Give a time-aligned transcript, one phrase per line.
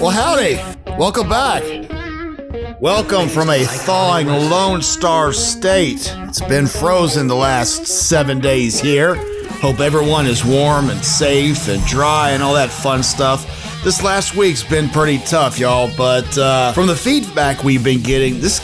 [0.00, 0.54] Well, howdy.
[0.96, 1.62] Welcome back.
[2.80, 6.10] Welcome from a thawing Lone Star state.
[6.20, 9.16] It's been frozen the last seven days here.
[9.60, 13.44] Hope everyone is warm and safe and dry and all that fun stuff.
[13.84, 18.40] This last week's been pretty tough, y'all, but uh, from the feedback we've been getting,
[18.40, 18.60] this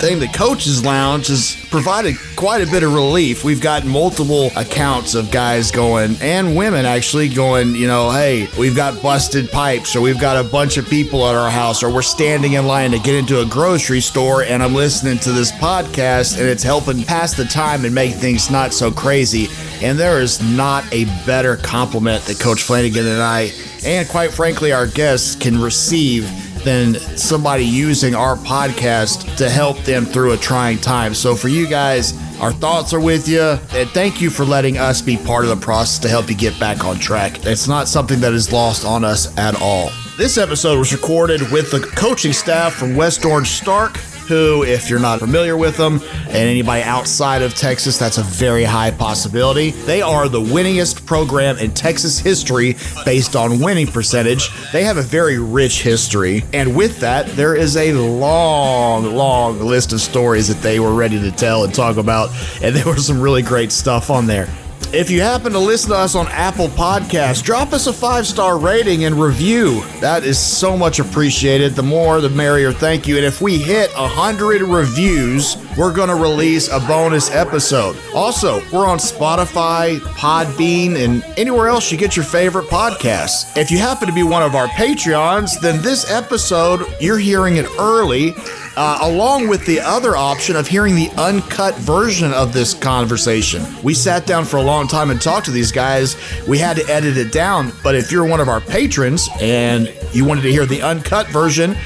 [0.00, 3.44] thing, the Coaches Lounge has provided quite a bit of relief.
[3.44, 8.74] We've got multiple accounts of guys going, and women actually going, you know, hey, we've
[8.74, 12.00] got busted pipes, or we've got a bunch of people at our house, or we're
[12.00, 16.38] standing in line to get into a grocery store, and I'm listening to this podcast,
[16.38, 19.48] and it's helping pass the time and make things not so crazy.
[19.82, 23.52] And there is not a better compliment that Coach Flanagan and I,
[23.84, 26.30] and quite frankly, our guests can receive
[26.64, 31.14] than somebody using our podcast to help them through a trying time.
[31.14, 33.58] So, for you guys, our thoughts are with you.
[33.72, 36.58] And thank you for letting us be part of the process to help you get
[36.58, 37.44] back on track.
[37.44, 39.90] It's not something that is lost on us at all.
[40.16, 43.98] This episode was recorded with the coaching staff from West Orange Stark
[44.30, 48.62] who, if you're not familiar with them, and anybody outside of Texas, that's a very
[48.62, 49.70] high possibility.
[49.70, 54.48] They are the winningest program in Texas history based on winning percentage.
[54.70, 56.44] They have a very rich history.
[56.52, 61.20] And with that, there is a long, long list of stories that they were ready
[61.20, 62.30] to tell and talk about.
[62.62, 64.48] And there was some really great stuff on there.
[64.92, 68.58] If you happen to listen to us on Apple Podcasts, drop us a five star
[68.58, 69.82] rating and review.
[70.00, 71.74] That is so much appreciated.
[71.76, 72.72] The more, the merrier.
[72.72, 73.16] Thank you.
[73.16, 77.96] And if we hit 100 reviews, we're going to release a bonus episode.
[78.14, 83.56] Also, we're on Spotify, Podbean, and anywhere else you get your favorite podcasts.
[83.56, 87.66] If you happen to be one of our Patreons, then this episode, you're hearing it
[87.78, 88.34] early
[88.76, 93.62] uh, along with the other option of hearing the uncut version of this conversation.
[93.82, 96.16] We sat down for a long time and talked to these guys.
[96.46, 100.24] We had to edit it down, but if you're one of our patrons and you
[100.24, 101.76] wanted to hear the uncut version,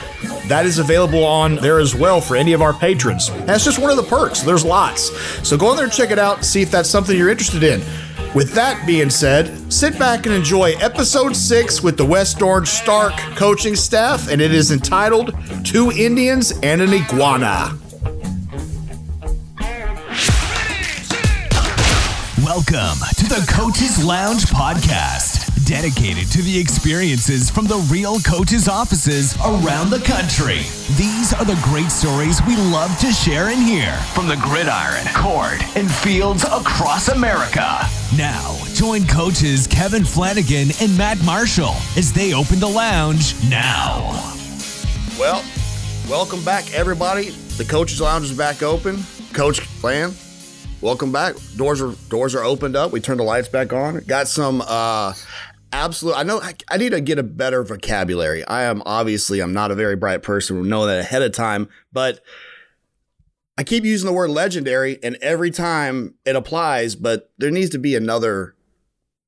[0.49, 3.31] that is available on there as well for any of our patrons.
[3.47, 4.43] That's just one of the perks.
[4.43, 5.11] There's lots.
[5.47, 7.81] So go in there and check it out see if that's something you're interested in.
[8.35, 13.15] With that being said, sit back and enjoy episode six with the West Orange Stark
[13.37, 15.35] coaching staff, and it is entitled
[15.65, 17.79] Two Indians and an Iguana.
[22.45, 25.34] Welcome to the Coaches Lounge podcast,
[25.65, 30.61] dedicated to the experiences from the real coaches' offices around the country.
[30.97, 35.63] These are the great stories we love to share and hear from the gridiron, court,
[35.77, 37.81] and fields across America.
[38.17, 44.35] Now, join coaches Kevin Flanagan and Matt Marshall as they open the lounge now.
[45.19, 45.43] Well,
[46.09, 47.31] welcome back, everybody.
[47.57, 49.03] The Coaches Lounge is back open.
[49.33, 50.13] Coach Flan,
[50.81, 51.37] welcome back.
[51.57, 52.93] Doors are doors are opened up.
[52.93, 54.01] We turned the lights back on.
[54.01, 55.15] Got some uh
[55.75, 56.15] absolute.
[56.15, 58.45] I know I, I, need to get a better vocabulary.
[58.47, 60.61] I am obviously I'm not a very bright person.
[60.61, 62.21] We know that ahead of time, but
[63.57, 66.97] I keep using the word legendary, and every time it applies.
[66.97, 68.57] But there needs to be another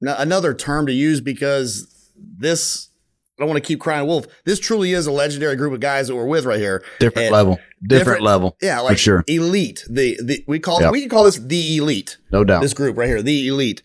[0.00, 2.90] another term to use because this.
[3.38, 4.26] I don't want to keep crying wolf.
[4.46, 6.82] This truly is a legendary group of guys that we're with right here.
[7.00, 7.54] Different and level.
[7.56, 8.56] Different, different, level.
[8.62, 9.24] Yeah, like sure.
[9.26, 9.84] elite.
[9.90, 10.90] The the we call yep.
[10.90, 12.16] we can call this the elite.
[12.32, 12.62] No doubt.
[12.62, 13.82] This group right here, the elite,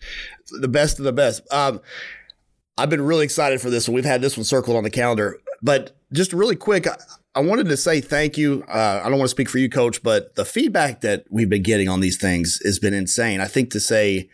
[0.58, 1.42] the best of the best.
[1.52, 1.82] Um,
[2.78, 3.94] I've been really excited for this one.
[3.94, 5.38] We've had this one circled on the calendar.
[5.62, 6.96] But just really quick, I,
[7.34, 8.64] I wanted to say thank you.
[8.68, 11.62] Uh, I don't want to speak for you, coach, but the feedback that we've been
[11.62, 13.40] getting on these things has been insane.
[13.40, 14.28] I think to say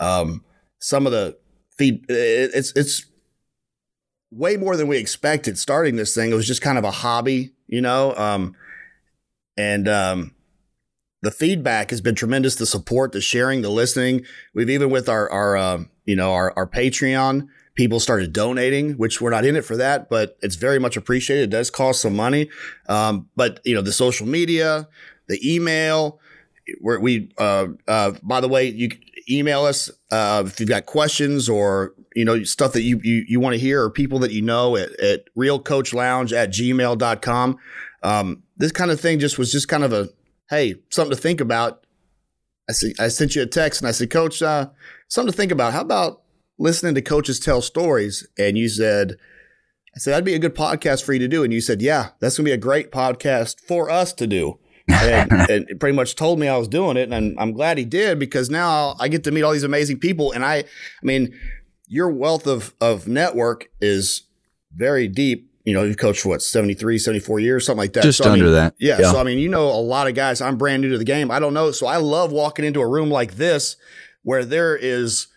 [0.00, 0.44] um,
[0.78, 1.36] some of the
[1.76, 3.06] feed, it's, it's,
[4.34, 6.30] way more than we expected starting this thing.
[6.30, 8.14] It was just kind of a hobby, you know?
[8.16, 8.56] Um,
[9.56, 10.34] and um,
[11.22, 12.56] the feedback has been tremendous.
[12.56, 14.24] The support, the sharing, the listening.
[14.52, 19.20] We've even with our, our, uh, you know, our, our Patreon, people started donating, which
[19.20, 21.44] we're not in it for that, but it's very much appreciated.
[21.44, 22.48] It does cost some money.
[22.88, 24.88] Um, but you know, the social media,
[25.28, 26.20] the email,
[26.80, 28.90] where we, uh, uh, by the way, you
[29.28, 33.40] email us, uh, if you've got questions or, you know, stuff that you, you, you
[33.40, 37.58] want to hear or people that you know at, at realcoachlounge at gmail.com.
[38.02, 40.08] Um, this kind of thing just was just kind of a,
[40.50, 41.86] Hey, something to think about.
[42.68, 44.68] I see, I sent you a text and I said, coach, uh,
[45.08, 45.72] something to think about.
[45.72, 46.22] How about
[46.58, 49.16] listening to coaches tell stories and you said,
[49.94, 51.44] I said, that'd be a good podcast for you to do.
[51.44, 54.58] And you said, yeah, that's going to be a great podcast for us to do.
[54.88, 57.04] and, and pretty much told me I was doing it.
[57.04, 60.00] And I'm, I'm glad he did because now I get to meet all these amazing
[60.00, 60.32] people.
[60.32, 60.64] And I, I
[61.02, 61.32] mean,
[61.86, 64.22] your wealth of, of network is
[64.74, 65.50] very deep.
[65.64, 68.02] You know, you've coached what, 73, 74 years, something like that.
[68.02, 68.74] Just so, under I mean, that.
[68.78, 69.12] Yeah, yeah.
[69.12, 71.30] So, I mean, you know, a lot of guys, I'm brand new to the game.
[71.30, 71.70] I don't know.
[71.70, 73.76] So I love walking into a room like this
[74.24, 75.28] where there is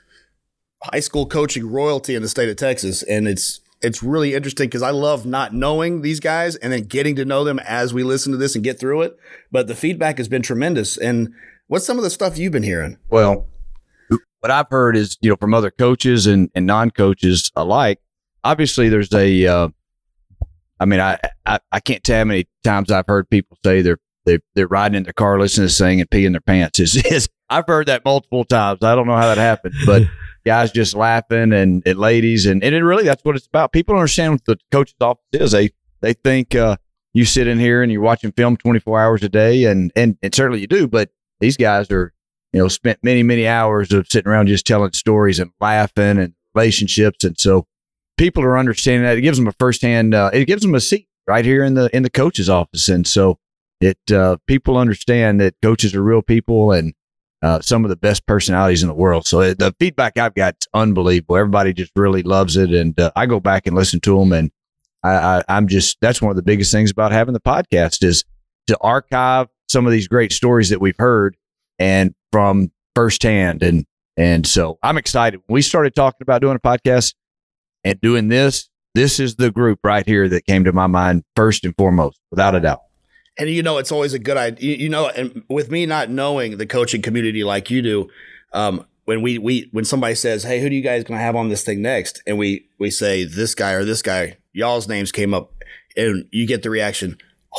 [0.84, 4.82] high school coaching royalty in the state of Texas, and it's it's really interesting because
[4.82, 8.32] I love not knowing these guys and then getting to know them as we listen
[8.32, 9.18] to this and get through it.
[9.52, 10.98] But the feedback has been tremendous.
[10.98, 11.34] And
[11.68, 12.98] what's some of the stuff you've been hearing?
[13.10, 13.48] Well,
[14.40, 18.00] what I've heard is, you know, from other coaches and, and non coaches alike,
[18.44, 19.70] obviously there's a, uh,
[20.80, 24.00] I mean, I, I, I can't tell how many times I've heard people say they're
[24.26, 26.80] they they're riding in their car listening to sing and peeing their pants.
[26.80, 28.84] Is is I've heard that multiple times.
[28.84, 30.04] I don't know how that happened, but
[30.48, 33.72] guys just laughing and, and ladies and, and really that's what it's about.
[33.72, 35.52] People understand what the coach's office is.
[35.52, 35.72] They
[36.02, 36.78] they think uh,
[37.14, 40.34] you sit in here and you're watching film 24 hours a day, and and and
[40.34, 40.88] certainly you do.
[40.88, 41.10] But
[41.40, 42.14] these guys are
[42.54, 46.34] you know spent many many hours of sitting around just telling stories and laughing and
[46.56, 47.68] relationships, and so
[48.18, 49.18] people are understanding that.
[49.18, 50.14] It gives them a firsthand.
[50.14, 53.06] Uh, it gives them a seat right here in the in the coach's office, and
[53.06, 53.40] so
[53.82, 56.94] it uh, people understand that coaches are real people and
[57.42, 59.28] uh, some of the best personalities in the world.
[59.28, 61.38] So the feedback I've got is unbelievable.
[61.38, 64.52] Everybody just really loves it, and uh, I go back and listen to them, and
[65.04, 68.24] I, I, am just that's one of the biggest things about having the podcast is
[68.68, 71.38] to archive some of these great stories that we've heard
[71.80, 73.86] and from firsthand, and
[74.16, 75.42] and so I'm excited.
[75.48, 77.14] We started talking about doing a podcast
[77.84, 81.64] and doing this, this is the group right here that came to my mind first
[81.64, 82.80] and foremost, without a doubt.
[83.40, 84.78] And you know, it's always a good idea.
[84.78, 88.10] You know, and with me not knowing the coaching community like you do,
[88.54, 91.50] um, when we we when somebody says, "Hey, who do you guys gonna have on
[91.50, 95.34] this thing next?" and we we say this guy or this guy, y'all's names came
[95.34, 95.54] up,
[95.96, 97.18] and you get the reaction,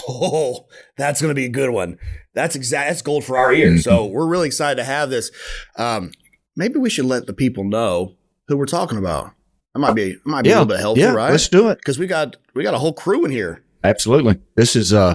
[0.09, 0.67] "Oh,
[0.97, 1.99] that's gonna be a good one."
[2.35, 2.91] That's exact.
[2.91, 3.83] That's gold for our ears.
[3.83, 5.31] So we're really excited to have this.
[5.77, 6.13] Um,
[6.55, 8.15] maybe we should let the people know
[8.47, 9.33] who we're talking about.
[9.75, 11.31] That might be might be yeah, a little bit helpful, yeah, right?
[11.31, 13.63] Let's do it because we got we got a whole crew in here.
[13.85, 14.41] Absolutely.
[14.55, 15.15] This is uh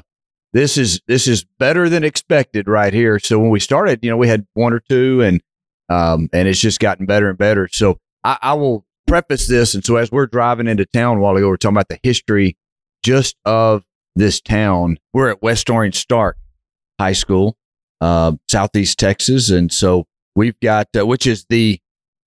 [0.54, 3.20] this is this is better than expected right here.
[3.20, 5.42] So when we started, you know, we had one or two, and
[5.90, 7.68] um, and it's just gotten better and better.
[7.72, 11.50] So I, I will preface this, and so as we're driving into town while ago,
[11.50, 12.56] we're talking about the history
[13.04, 13.84] just of
[14.16, 14.98] this town.
[15.12, 16.38] We're at West Orange Stark
[17.00, 17.58] High School,
[18.00, 20.06] uh, Southeast Texas, and so
[20.36, 21.80] we've got uh, which is the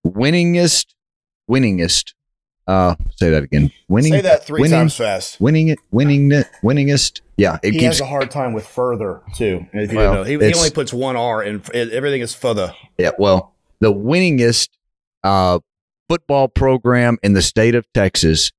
[0.05, 0.93] winningest,
[1.49, 2.13] winningest
[2.67, 3.71] uh, say that again.
[3.87, 4.11] Winning.
[4.11, 5.39] Say that three winning, times fast.
[5.39, 5.79] Winning it.
[5.91, 6.47] Winning it.
[6.61, 7.21] Winningest.
[7.37, 9.65] Yeah, it he keeps, has a hard time with further too.
[9.71, 12.73] If you well, know, he, he, only puts one R, and everything is further.
[12.97, 13.11] Yeah.
[13.17, 14.69] Well, the winningest
[15.23, 15.59] uh,
[16.09, 18.51] football program in the state of Texas,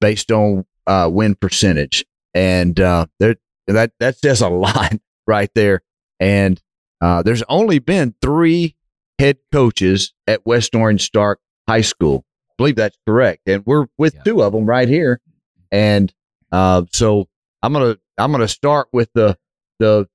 [0.00, 4.94] based on uh, win percentage, and uh, there that that says a lot
[5.26, 5.82] right there.
[6.20, 6.60] And
[7.00, 8.76] uh, there's only been three
[9.18, 12.24] head coaches at West Orange Stark High School
[12.56, 13.42] believe that's correct.
[13.46, 14.22] And we're with yeah.
[14.22, 15.20] two of them right here.
[15.70, 16.12] And
[16.52, 17.28] uh, so
[17.62, 19.36] I'm gonna I'm gonna start with the
[19.78, 20.08] the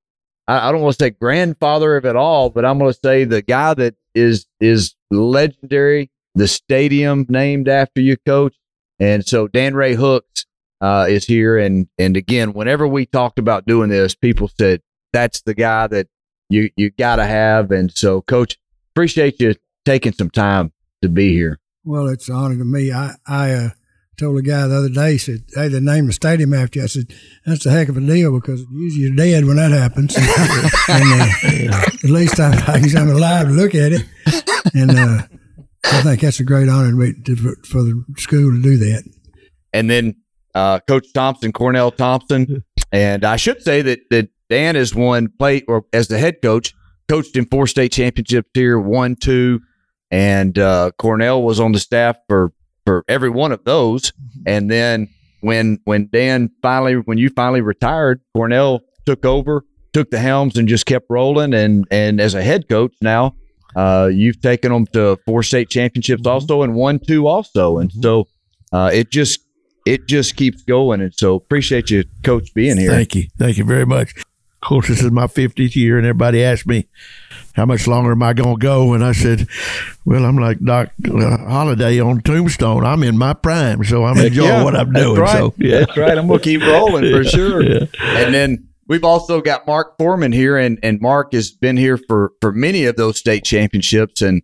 [0.47, 3.41] I, I don't want to say grandfather of it all, but I'm gonna say the
[3.41, 6.11] guy that is is legendary.
[6.35, 8.55] The stadium named after you, coach.
[8.99, 10.45] And so Dan Ray Hooks
[10.81, 14.81] uh, is here, and and again, whenever we talked about doing this, people said
[15.11, 16.07] that's the guy that
[16.49, 17.71] you you got to have.
[17.71, 18.57] And so, coach,
[18.93, 20.71] appreciate you taking some time
[21.01, 21.59] to be here.
[21.89, 22.91] Well, it's an honor to me.
[22.91, 23.69] I, I uh,
[24.15, 26.83] told a guy the other day, said, hey, they named the stadium after you.
[26.83, 27.11] I said,
[27.47, 30.15] that's a heck of a deal because usually you're dead when that happens.
[30.87, 32.51] and uh, at least I,
[32.95, 34.05] I'm alive to look at it.
[34.75, 35.23] And uh,
[35.83, 39.03] I think that's a great honor to to, for the school to do that.
[39.73, 40.13] And then
[40.53, 42.63] uh, Coach Thompson, Cornell Thompson.
[42.91, 46.75] And I should say that, that Dan has won play or as the head coach,
[47.07, 49.61] coached in four state championships here, one, two,
[50.11, 52.51] and uh, Cornell was on the staff for
[52.85, 54.11] for every one of those.
[54.11, 54.41] Mm-hmm.
[54.47, 55.09] And then
[55.41, 60.67] when when Dan finally when you finally retired, Cornell took over, took the helms, and
[60.67, 61.53] just kept rolling.
[61.53, 63.35] And and as a head coach now,
[63.75, 66.31] uh, you've taken them to four state championships mm-hmm.
[66.31, 67.77] also, and one two also.
[67.77, 68.01] And mm-hmm.
[68.01, 68.27] so
[68.71, 69.39] uh, it just
[69.85, 71.01] it just keeps going.
[71.01, 72.91] And so appreciate you, Coach, being here.
[72.91, 74.15] Thank you, thank you very much.
[74.61, 76.87] Of course, this is my 50th year, and everybody asked me,
[77.59, 78.93] how much longer am I going to go?
[78.93, 79.47] And I said,
[80.05, 82.85] well, I'm like Doc uh, Holliday on Tombstone.
[82.85, 85.19] I'm in my prime, so I'm enjoying yeah, what I'm doing.
[85.19, 85.37] Right.
[85.37, 85.79] So, yeah.
[85.79, 86.17] That's right.
[86.17, 87.61] I'm going to keep rolling for sure.
[87.61, 87.85] Yeah.
[88.01, 92.31] And then we've also got Mark Foreman here, and, and Mark has been here for,
[92.39, 94.21] for many of those state championships.
[94.21, 94.41] And,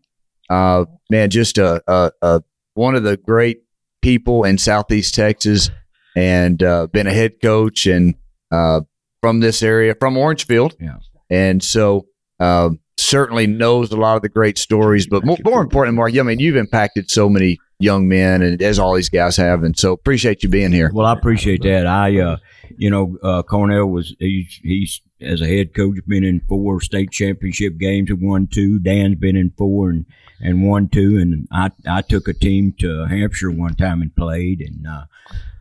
[0.49, 2.43] uh, man, just a, a, a
[2.73, 3.63] one of the great
[4.01, 5.69] people in Southeast Texas
[6.17, 8.15] and uh, been a head coach and
[8.51, 8.81] uh,
[9.21, 10.75] from this area, from Orangefield.
[10.81, 10.97] Yeah.
[11.29, 12.07] And so
[12.39, 15.07] um, certainly knows a lot of the great stories.
[15.07, 18.79] But more, more important, Mark, I mean, you've impacted so many young men, and as
[18.79, 20.91] all these guys have, and so appreciate you being here.
[20.93, 21.87] Well, I appreciate that.
[21.87, 22.37] I uh,
[22.77, 27.11] you know, uh, Cornell was he's he's as a head coach been in four state
[27.11, 28.79] championship games and won two.
[28.79, 30.05] Dan's been in four and
[30.41, 31.17] and won two.
[31.17, 34.87] And I I took a team to Hamshire one time and played and.
[34.87, 35.05] Uh,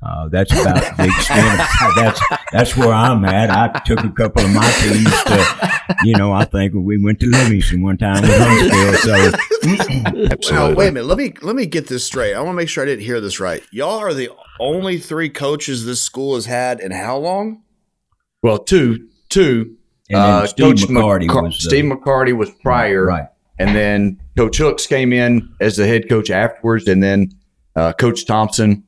[0.07, 1.61] uh, that's about the extent.
[1.61, 2.21] Of, that's
[2.52, 3.50] that's where I'm at.
[3.50, 7.26] I took a couple of my teams to, you know, I think we went to
[7.26, 8.95] Livingston one time with Huntsville.
[8.99, 9.54] So
[10.52, 11.07] Now, wait a minute.
[11.07, 12.35] Let me let me get this straight.
[12.35, 13.62] I want to make sure I didn't hear this right.
[13.71, 14.28] Y'all are the
[14.61, 17.62] only three coaches this school has had in how long?
[18.43, 19.76] Well, two, two.
[20.11, 23.28] And uh, Steve Coach McCarty McCar- was, uh, Steve McCarty was prior, right.
[23.58, 27.30] And then Coach Hooks came in as the head coach afterwards, and then
[27.76, 28.84] uh, Coach Thompson,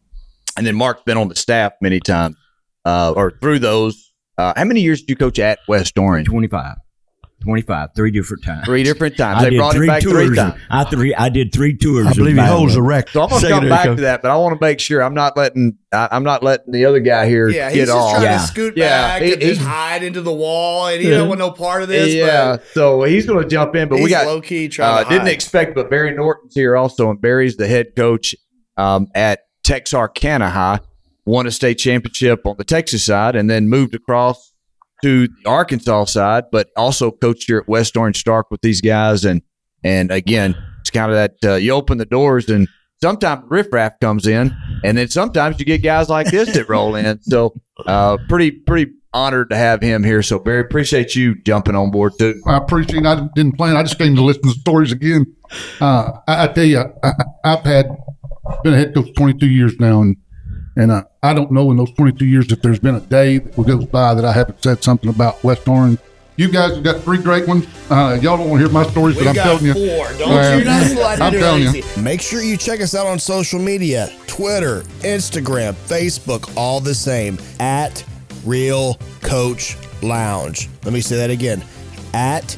[0.56, 2.36] and then Mark's been on the staff many times,
[2.84, 4.12] uh, or through those.
[4.38, 6.28] Uh, how many years did you coach at West Orange?
[6.28, 6.76] 25.
[7.42, 8.64] 25, three different times.
[8.64, 9.40] Three different times.
[9.40, 10.26] I they did brought him three back tours.
[10.26, 10.60] three times.
[10.68, 11.14] I three.
[11.14, 12.06] I did three tours.
[12.06, 12.88] I believe he holds the Road.
[12.88, 13.12] record.
[13.12, 13.96] So I'm gonna come back coach.
[13.98, 16.72] to that, but I want to make sure I'm not letting I, I'm not letting
[16.72, 18.10] the other guy here Yeah, he's get just off.
[18.12, 18.38] trying Yeah.
[18.38, 21.38] to scoot Yeah, back he- and just hide into the wall, and he don't want
[21.38, 22.12] no part of this.
[22.12, 25.04] yeah, so he's going to jump in, but but we got low key trying uh,
[25.04, 28.34] to didn't expect, but Barry Norton's here also, and Barry's the head coach
[28.76, 30.80] um, at Texarkana High.
[31.24, 34.52] Won a state championship on the Texas side, and then moved across
[35.06, 39.24] to the Arkansas side, but also coached here at West Orange Stark with these guys.
[39.24, 39.40] And
[39.84, 42.66] and again, it's kind of that uh, you open the doors, and
[43.00, 47.20] sometimes riffraff comes in, and then sometimes you get guys like this that roll in.
[47.22, 47.54] So
[47.86, 50.22] uh, pretty pretty honored to have him here.
[50.22, 52.42] So Barry, appreciate you jumping on board too.
[52.44, 53.04] I appreciate.
[53.04, 53.06] it.
[53.06, 53.76] I didn't plan.
[53.76, 55.26] I just came to listen to stories again.
[55.80, 57.12] Uh, I, I tell you, I,
[57.44, 57.86] I've had
[58.64, 60.16] been a head coach 22 years now, and
[60.76, 63.66] and uh, I don't know in those 22 years if there's been a day that
[63.66, 65.98] goes by that I haven't said something about West Orange.
[66.36, 67.66] You guys have got three great ones.
[67.90, 70.12] Uh, y'all don't want to hear my stories, We but I'm got telling you, four.
[70.18, 71.82] Don't Well, you not slide I'm telling you.
[72.02, 77.38] Make sure you check us out on social media Twitter, Instagram, Facebook, all the same
[77.58, 78.04] at
[78.44, 80.68] Real Coach Lounge.
[80.84, 81.64] Let me say that again
[82.12, 82.56] at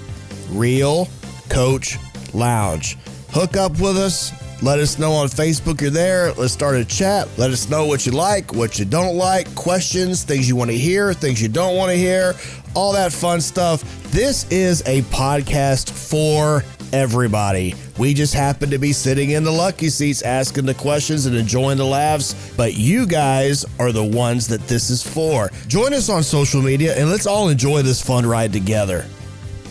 [0.50, 1.08] Real
[1.48, 1.98] Coach
[2.34, 2.96] Lounge.
[3.30, 4.32] Hook up with us.
[4.60, 6.32] Let us know on Facebook you're there.
[6.32, 7.28] Let's start a chat.
[7.38, 10.76] Let us know what you like, what you don't like, questions, things you want to
[10.76, 12.34] hear, things you don't want to hear,
[12.74, 13.84] all that fun stuff.
[14.10, 17.76] This is a podcast for everybody.
[17.98, 21.78] We just happen to be sitting in the lucky seats asking the questions and enjoying
[21.78, 25.50] the laughs, but you guys are the ones that this is for.
[25.68, 29.06] Join us on social media and let's all enjoy this fun ride together.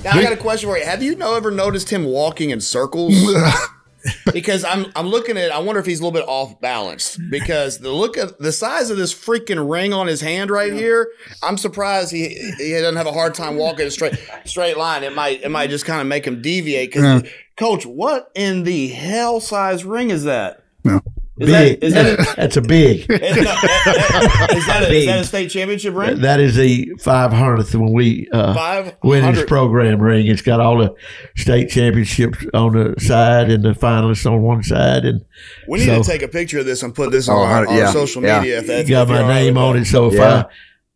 [0.06, 0.86] Now I got a question for you.
[0.86, 3.14] Have you ever noticed him walking in circles?
[4.34, 7.80] because I'm I'm looking at I wonder if he's a little bit off balance because
[7.80, 11.10] the look of the size of this freaking ring on his hand right here,
[11.44, 15.04] I'm surprised he he doesn't have a hard time walking a straight straight line.
[15.04, 18.88] It might it might just kind of make him deviate cuz coach, what in the
[18.90, 20.64] hell size ring is that?
[20.84, 21.02] No.
[21.40, 21.80] Is Big.
[21.80, 23.02] that is that, That's a big.
[23.02, 26.22] is, that, is, that a, is that a state championship ring?
[26.22, 30.26] That is the 500th when we uh, Five win this program ring.
[30.28, 30.96] It's got all the
[31.36, 35.24] state championships on the side and the finalists on one side, and
[35.68, 37.74] We need So- to take a picture of this and put this Oh, on, our-
[37.78, 38.40] yeah, our social yeah.
[38.40, 38.58] media.
[38.60, 39.86] If that's you got my name on it.
[39.86, 40.44] So if Yeah.
[40.44, 40.46] I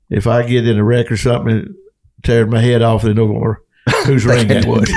[0.09, 1.75] if I get in a wreck or something, and
[2.23, 3.61] tear my head off, they know where-
[4.05, 4.87] whose ring it was.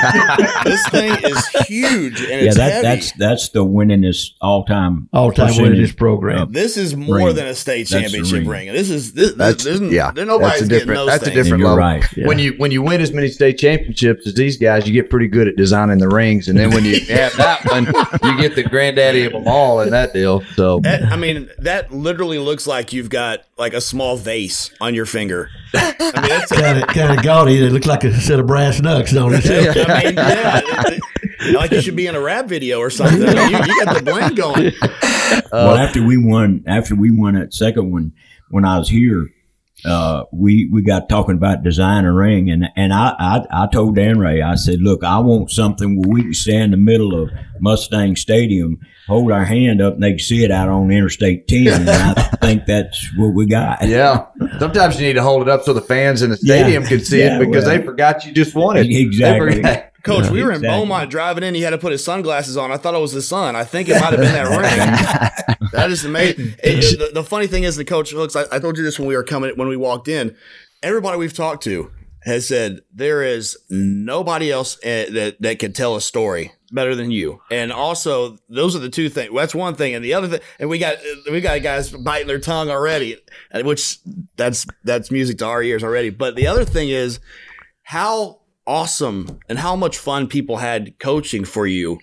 [0.65, 2.83] this thing is huge and Yeah, it's that, heavy.
[2.83, 5.09] that's that's the winningest all time.
[5.13, 6.53] All time winning this program.
[6.53, 7.35] this is more ring.
[7.35, 8.49] than a state That's championship ring.
[8.49, 8.73] ring.
[8.73, 9.33] This is this.
[9.35, 10.11] That's there's, yeah.
[10.11, 10.99] There's nobody's that's a getting different.
[10.99, 11.37] those That's a things.
[11.37, 11.79] different You're level.
[11.85, 12.05] right.
[12.17, 12.27] Yeah.
[12.27, 15.29] When you when you win as many state championships as these guys, you get pretty
[15.29, 18.63] good at designing the rings, and then when you have that one, you get the
[18.63, 20.43] granddaddy of them all in that deal.
[20.57, 24.95] So That- I mean, that literally looks like you've got like a small vase on
[24.95, 25.49] your finger.
[25.75, 27.65] I mean, that's a, kind of kind of gaudy.
[27.65, 29.47] It looks like a set of brass knucks, don't it?
[29.47, 31.03] I mean, yeah, it-
[31.41, 33.21] it- like you should be in a rap video or something.
[33.21, 34.73] You, you got the bling going.
[35.53, 38.13] well, after we won, after we won that second one,
[38.49, 39.29] when I was here,
[39.85, 43.97] uh, we we got talking about design a ring, and and I, I I told
[43.97, 47.21] Dan Ray, I said, look, I want something where we can stand in the middle
[47.23, 51.47] of Mustang Stadium, hold our hand up, and they can see it out on Interstate
[51.49, 53.87] Ten, and I think that's what we got.
[53.87, 54.27] yeah,
[54.59, 56.89] sometimes you need to hold it up so the fans in the stadium Yeah.
[56.89, 57.79] can see Yeah, it because well.
[57.79, 58.87] they forgot you just won it.
[58.91, 59.63] Exactly.
[60.05, 60.79] Coach, we were in Exactly.
[60.81, 61.55] Beaumont driving in.
[61.55, 62.71] He had to put his sunglasses on.
[62.71, 63.57] I thought it was the sun.
[63.57, 65.69] I think it might have been that ring.
[65.73, 66.55] that is amazing.
[66.63, 68.37] It- the, the funny thing is, the coach looks.
[68.37, 70.37] I, I told you this when we were coming when we walked in.
[70.83, 71.91] Everybody we've talked to
[72.25, 77.11] has said there is nobody else uh, that that can tell a story better than
[77.11, 77.41] you.
[77.51, 79.31] And also, those are the two things.
[79.35, 80.41] That's one thing, and the other thing.
[80.59, 80.97] And we got
[81.31, 83.17] we got guys biting their tongue already,
[83.55, 83.99] which
[84.37, 86.11] that's that's music to our ears already.
[86.11, 87.21] But the other thing is
[87.83, 91.99] how awesome and how much fun people had coaching for you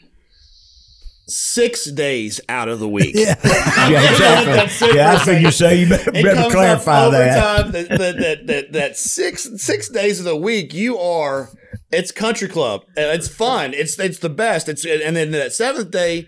[1.28, 3.16] six days out of the week.
[3.16, 3.36] Yeah.
[3.90, 4.54] Yeah, exactly.
[4.54, 5.70] That's it yeah, for I a think you second.
[5.70, 7.72] say you better, better clarify that.
[7.72, 11.50] that, that, that, that, that six six days of the week you are
[11.92, 16.28] it's country club it's fun it's it's the best it's and then that seventh day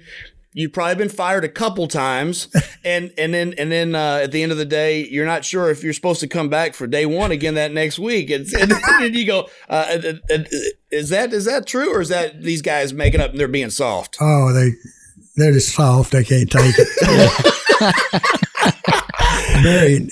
[0.53, 2.48] you've probably been fired a couple times
[2.86, 5.69] and and then and then uh, at the end of the day you're not sure
[5.69, 8.72] if you're supposed to come back for day one again that next week and, and
[8.72, 9.98] then you go uh,
[10.91, 13.69] is that is that true or is that these guys making up and they're being
[13.69, 14.72] soft Oh, they
[15.36, 16.12] they're just soft.
[16.12, 16.88] They can't take it.
[19.63, 20.07] Barry,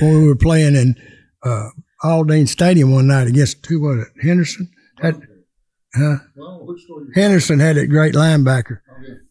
[0.00, 0.96] when we were playing in
[1.42, 1.70] uh,
[2.04, 4.08] Aldine Stadium one night against who was it?
[4.22, 4.70] Henderson.
[5.00, 5.20] Had,
[5.94, 6.16] huh?
[7.14, 8.80] Henderson had that great linebacker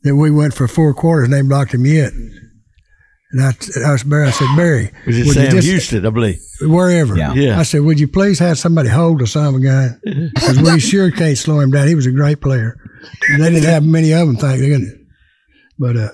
[0.04, 2.14] that we went for four quarters and they blocked him yet.
[3.32, 3.54] And I,
[3.88, 4.28] I was Barry.
[4.28, 6.40] I said, Barry, Was it would you Sam just- Houston, I believe?
[6.62, 7.18] wherever.
[7.18, 7.34] Yeah.
[7.34, 7.60] Yeah.
[7.60, 10.00] I said, would you please have somebody hold the son of a gun?
[10.34, 11.88] Because we sure can't slow him down.
[11.88, 12.78] He was a great player.
[13.30, 14.94] And they didn't have many of them, thank goodness.
[15.78, 16.10] But uh,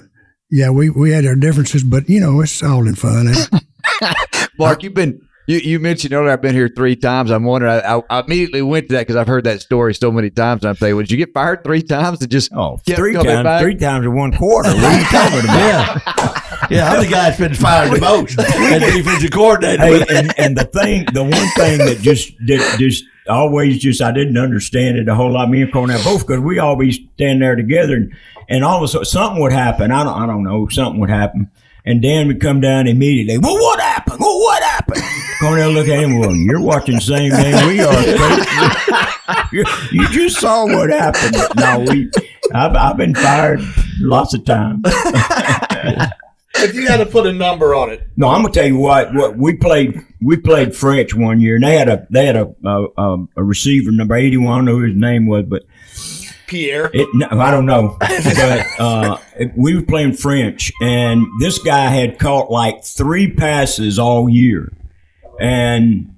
[0.50, 3.28] yeah, we, we had our differences, but you know, it's all in fun.
[3.28, 4.14] eh?
[4.58, 7.32] Mark, you've been you, you mentioned earlier I've been here three times.
[7.32, 7.74] I'm wondering.
[7.74, 10.66] I, I, I immediately went to that because I've heard that story so many times.
[10.66, 13.28] I'm thinking, well, did you get fired three times to just Oh, kept three coming
[13.34, 13.62] times, back?
[13.62, 14.70] three times in one quarter.
[14.70, 15.58] What are you talking about?
[15.58, 16.68] Yeah.
[16.70, 19.84] yeah, I'm the guy that's been fired the most as defensive coordinator.
[19.84, 24.12] hey, and, and the thing, the one thing that just that just always just I
[24.12, 25.50] didn't understand it a whole lot.
[25.50, 28.14] Me and Cornell both because we always stand there together, and,
[28.50, 29.92] and all of a sudden something would happen.
[29.92, 31.50] I don't I don't know something would happen,
[31.86, 33.38] and Dan would come down immediately.
[33.38, 34.20] Well, what happened?
[34.20, 35.04] Well, what happened?
[35.40, 36.20] Cornell look at him.
[36.20, 39.52] Well, you're watching the same game we are.
[39.92, 41.36] you, just saw what happened.
[41.58, 42.12] No, we.
[42.54, 43.62] I've, I've been fired
[44.00, 44.82] lots of times.
[46.56, 49.14] if you had to put a number on it No, I'm gonna tell you what.
[49.14, 52.54] What we played, we played French one year, and they had a they had a
[52.64, 54.52] a, a, a receiver number eighty one.
[54.52, 55.64] I don't know who his name was, but
[56.52, 57.98] Pierre it, I don't know.
[58.00, 59.18] but uh,
[59.56, 64.72] we were playing French, and this guy had caught like three passes all year,
[65.40, 66.16] and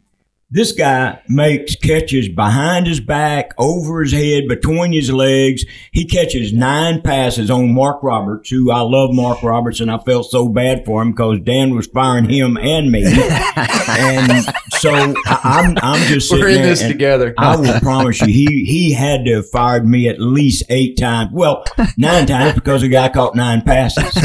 [0.54, 5.66] this guy makes catches behind his back, over his head, between his legs.
[5.92, 10.30] He catches nine passes on Mark Roberts, who I love Mark Roberts, and I felt
[10.30, 13.04] so bad for him because Dan was firing him and me.
[13.04, 17.34] and so I, I'm, I'm just sitting We're in there this together.
[17.36, 21.32] I will promise you, he he had to have fired me at least eight times.
[21.34, 21.66] Well,
[21.98, 24.16] nine times because the guy caught nine passes.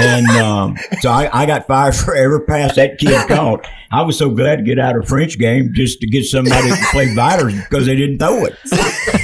[0.00, 3.68] And um, so I, I got fired for every pass that kid caught.
[3.94, 6.76] I was so glad to get out of French game just to get somebody to
[6.90, 8.56] play viters because they didn't throw it.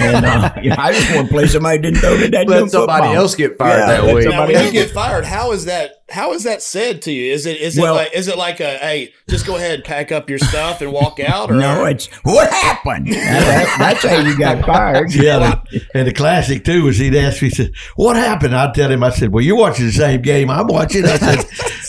[0.01, 2.31] And uh, you know, I just want to play somebody who didn't throw it.
[2.33, 4.15] That Let somebody else get fired that way.
[4.15, 4.25] week.
[4.27, 5.97] Now, somebody when you else get fired, how is that?
[6.09, 7.33] How is that said to you?
[7.33, 10.11] Is it is it like is it like a hey, just go ahead, and pack
[10.13, 11.51] up your stuff and walk out?
[11.51, 13.09] Or No, it's what happened.
[13.13, 15.15] That- that- that's how you got fired.
[15.15, 15.61] Yeah,
[15.95, 19.03] and the classic too was he'd ask me, he said, "What happened?" I'd tell him,
[19.05, 21.45] I said, "Well, you're watching the same game I'm watching." I said,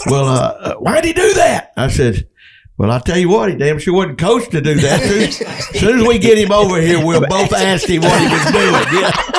[0.05, 2.27] "Well, uh, uh, why'd he do that?" I said,
[2.81, 5.01] "Well, I'll tell you what, he damn sure wasn't coached to do that.
[5.01, 8.27] Soon, as soon as we get him over here, we'll both ask him what he
[8.27, 9.03] was doing.
[9.03, 9.11] Yeah.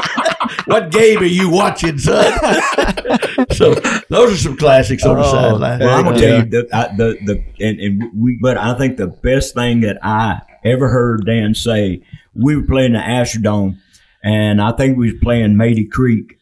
[0.66, 2.32] What game are you watching, son?
[3.50, 3.74] so
[4.08, 5.80] those are some classics on the oh, sideline.
[5.80, 8.38] Well, I'm gonna tell you the I, the the and, and we.
[8.40, 12.02] But I think the best thing that I ever heard Dan say,
[12.34, 13.78] we were playing the Astrodome,
[14.22, 16.38] and I think we was playing Mayde Creek,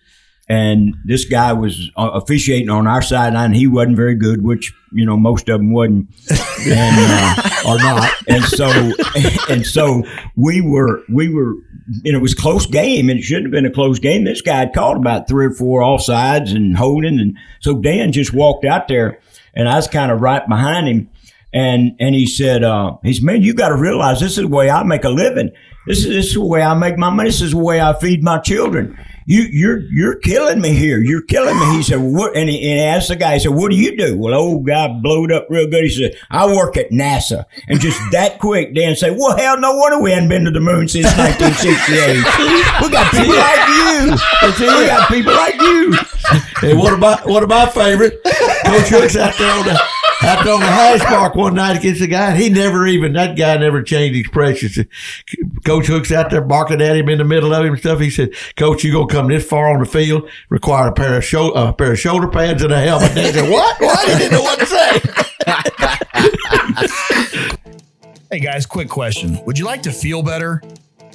[0.51, 3.53] and this guy was uh, officiating on our sideline.
[3.53, 6.09] He wasn't very good, which you know most of them wasn't,
[6.67, 8.13] and uh, or not.
[8.27, 8.69] And so
[9.49, 10.03] and so
[10.37, 11.55] we were we were.
[12.05, 14.23] And it was close game, and it shouldn't have been a close game.
[14.23, 18.33] This guy had called about three or four offsides and holding, and so Dan just
[18.33, 19.19] walked out there,
[19.55, 21.11] and I was kind of right behind him,
[21.53, 24.49] and and he said, uh, he said, man, you got to realize this is the
[24.49, 25.51] way I make a living.
[25.87, 27.29] This is this is the way I make my money.
[27.29, 28.99] This is the way I feed my children.
[29.27, 30.99] You you're you're killing me here.
[30.99, 31.77] You're killing me.
[31.77, 32.37] He said, what?
[32.37, 34.17] And he, and he asked the guy, he said, what do you do?
[34.17, 35.85] Well, old guy blowed up real good.
[35.85, 37.45] He said, I work at NASA.
[37.67, 40.61] And just that quick, Dan said, well, hell, no wonder we hadn't been to the
[40.61, 42.17] moon since 1968.
[42.83, 44.81] we got people like you.
[44.81, 45.95] We got people like you.
[46.63, 50.47] And one of my one of my favorite, Coach Hook's out there on the out
[50.47, 52.37] on the hash mark one night against the guy.
[52.37, 54.79] He never even that guy never changed expressions.
[55.65, 58.01] Coach Hook's out there barking at him in the middle of him and stuff.
[58.01, 60.29] He said, "Coach, you gonna come this far on the field?
[60.49, 63.51] Require a pair of shoulder a pair of shoulder pads and a helmet." They said,
[63.51, 63.81] "What?
[63.81, 65.01] What?" He didn't know what to say.
[68.33, 69.45] Hey guys, quick question.
[69.45, 70.63] Would you like to feel better?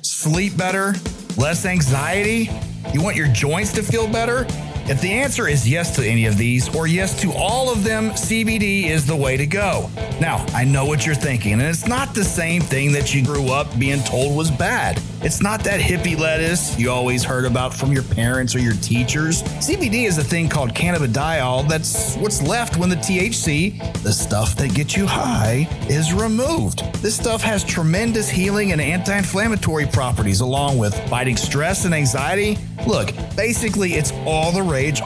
[0.02, 0.96] Sleep better?
[1.38, 2.50] Less anxiety?
[2.92, 4.46] You want your joints to feel better?
[4.88, 8.12] If the answer is yes to any of these, or yes to all of them,
[8.12, 9.90] CBD is the way to go.
[10.22, 13.52] Now, I know what you're thinking, and it's not the same thing that you grew
[13.52, 15.02] up being told was bad.
[15.26, 19.42] It's not that hippie lettuce you always heard about from your parents or your teachers.
[19.42, 24.76] CBD is a thing called cannabidiol that's what's left when the THC, the stuff that
[24.76, 26.84] gets you high, is removed.
[27.02, 32.60] This stuff has tremendous healing and anti inflammatory properties, along with fighting stress and anxiety.
[32.86, 34.62] Look, basically, it's all the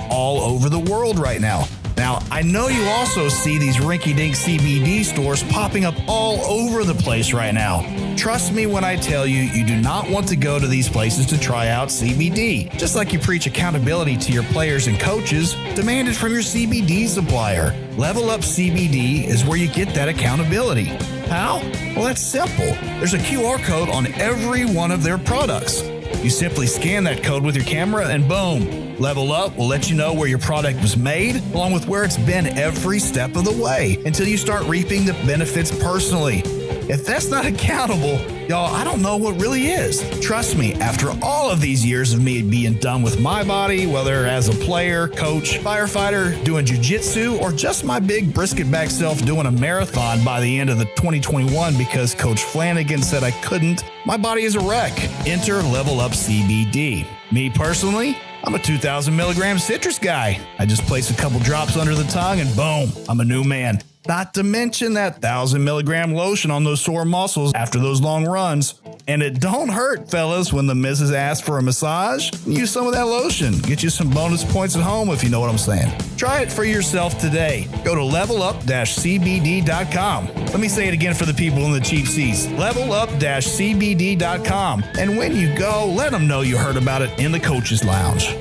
[0.09, 1.67] all over the world right now.
[1.95, 6.85] Now, I know you also see these rinky dink CBD stores popping up all over
[6.85, 7.81] the place right now.
[8.15, 11.25] Trust me when I tell you, you do not want to go to these places
[11.27, 12.71] to try out CBD.
[12.77, 17.05] Just like you preach accountability to your players and coaches, demand it from your CBD
[17.05, 17.75] supplier.
[17.97, 20.85] Level Up CBD is where you get that accountability.
[21.27, 21.59] How?
[21.95, 22.73] Well, that's simple.
[22.99, 25.83] There's a QR code on every one of their products.
[26.23, 29.95] You simply scan that code with your camera and boom, Level Up will let you
[29.95, 33.63] know where your product was made, along with where it's been every step of the
[33.63, 36.41] way until you start reaping the benefits personally.
[36.89, 40.03] If that's not accountable, y'all, I don't know what really is.
[40.19, 44.25] Trust me, after all of these years of me being done with my body, whether
[44.25, 49.45] as a player, coach, firefighter, doing jujitsu, or just my big brisket back self doing
[49.45, 54.17] a marathon by the end of the 2021 because Coach Flanagan said I couldn't, my
[54.17, 54.91] body is a wreck.
[55.25, 57.05] Enter Level Up CBD.
[57.31, 60.39] Me personally, I'm a 2,000 milligram citrus guy.
[60.57, 63.79] I just place a couple drops under the tongue and boom, I'm a new man.
[64.07, 68.75] Not to mention that 1,000 milligram lotion on those sore muscles after those long runs.
[69.07, 72.31] And it don't hurt, fellas, when the missus asks for a massage.
[72.45, 73.59] Use some of that lotion.
[73.59, 75.91] Get you some bonus points at home if you know what I'm saying.
[76.15, 77.67] Try it for yourself today.
[77.83, 80.27] Go to levelup-cbd.com.
[80.27, 82.47] Let me say it again for the people in the cheap seats.
[82.47, 84.83] Levelup-cbd.com.
[84.97, 88.35] And when you go, let them know you heard about it in the coaches lounge.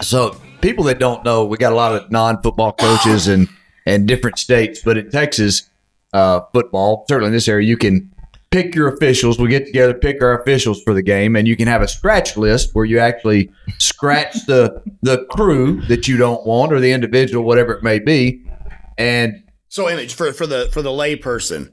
[0.00, 3.48] So people that don't know, we got a lot of non-football coaches and
[3.86, 5.70] and different states, but in Texas
[6.12, 8.12] uh, football, certainly in this area, you can
[8.50, 9.38] pick your officials.
[9.38, 12.36] We get together, pick our officials for the game, and you can have a scratch
[12.36, 17.44] list where you actually scratch the the crew that you don't want or the individual,
[17.44, 18.44] whatever it may be,
[18.98, 21.72] and So, image for for the for the layperson,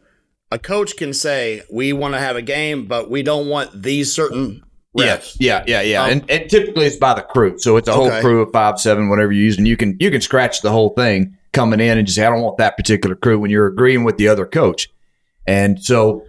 [0.52, 4.14] a coach can say, "We want to have a game, but we don't want these
[4.14, 6.04] certain reps." Yeah, yeah, yeah.
[6.04, 7.58] Um, and, and typically it's by the crew.
[7.58, 10.12] So it's a whole crew of five, seven, whatever you use, and you can you
[10.12, 13.16] can scratch the whole thing coming in and just say, I don't want that particular
[13.16, 14.90] crew when you're agreeing with the other coach.
[15.48, 16.26] And so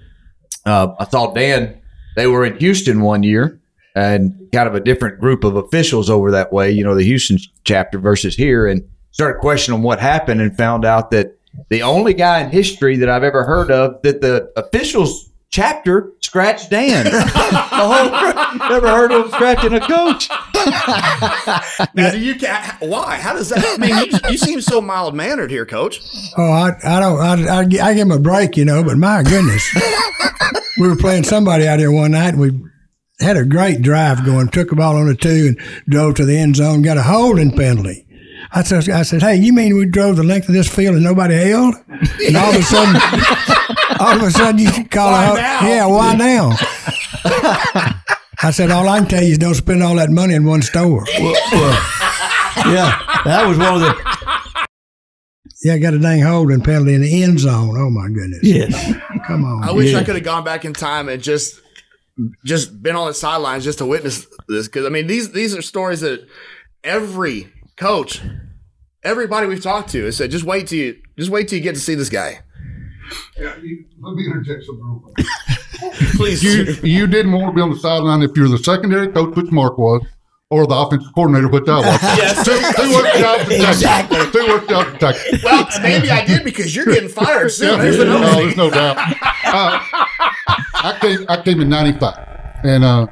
[0.66, 1.80] uh, I thought Dan,
[2.16, 3.60] they were in Houston one year
[3.94, 7.38] and kind of a different group of officials over that way, you know, the Houston
[7.64, 8.82] chapter versus here, and
[9.12, 13.22] started questioning what happened and found out that the only guy in history that I've
[13.22, 17.04] ever heard of that the officials chapter scratched Dan.
[17.04, 17.20] the
[17.70, 20.28] whole never heard of him scratching a coach.
[21.94, 22.34] Now, do you
[22.80, 23.16] why?
[23.16, 23.64] How does that?
[23.64, 26.00] I mean, you, you seem so mild mannered here, Coach.
[26.36, 29.22] Oh, I, I don't, I, I, I give him a break, you know, but my
[29.22, 29.64] goodness.
[30.78, 32.60] we were playing somebody out here one night and we
[33.20, 36.36] had a great drive going, took the ball on the two and drove to the
[36.36, 38.03] end zone, got a holding penalty.
[38.56, 41.02] I said, I said, hey, you mean we drove the length of this field and
[41.04, 41.74] nobody held?
[42.24, 42.94] And all of a sudden,
[44.00, 45.66] all of a sudden you call Why out, now?
[45.68, 46.56] yeah, why now?
[48.42, 50.62] I said, all I can tell you is don't spend all that money in one
[50.62, 51.04] store.
[52.66, 54.66] Yeah, that was one of the.
[55.62, 57.76] Yeah, I got a dang holding penalty in the end zone.
[57.76, 58.40] Oh my goodness.
[58.42, 58.94] Yes.
[59.26, 59.64] Come on.
[59.64, 59.98] I wish Yeah.
[59.98, 61.60] I could have gone back in time and just
[62.44, 65.62] just been on the sidelines just to witness this because I mean these these are
[65.62, 66.26] stories that
[66.84, 68.20] every coach,
[69.02, 71.74] everybody we've talked to has said just wait till you just wait till you get
[71.74, 72.40] to see this guy.
[73.38, 75.26] Yeah, you, let me interject something real quick.
[76.16, 79.36] Please, You you didn't want to be on the sideline if you're the secondary coach,
[79.36, 80.02] which Mark was,
[80.50, 82.00] or the offensive coordinator, which I was.
[82.02, 82.44] Yes.
[82.44, 83.82] two, two work jobs in Texas.
[83.82, 84.30] Exactly.
[84.32, 85.42] Two work jobs in Texas.
[85.44, 87.70] well, maybe I did because you're getting fired soon.
[87.76, 88.96] Yeah, There's an no, there's no doubt.
[88.96, 89.80] Uh,
[90.74, 92.16] I came I came in '95,
[92.64, 93.06] and uh,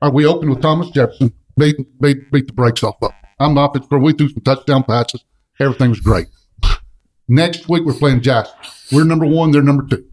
[0.00, 3.12] uh, we opened with Thomas Jefferson, beat beat beat the brakes off of.
[3.40, 3.46] Him.
[3.48, 3.98] I'm the offense pro.
[3.98, 5.24] We threw some touchdown passes.
[5.60, 6.26] Everything was great.
[7.28, 8.56] Next week we're playing Jasper.
[8.92, 9.50] We're number one.
[9.50, 10.04] They're number two.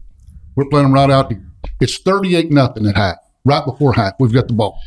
[0.54, 1.44] We're playing them right out here.
[1.80, 3.16] It's 38 nothing at half.
[3.44, 4.78] Right before half, we've got the ball.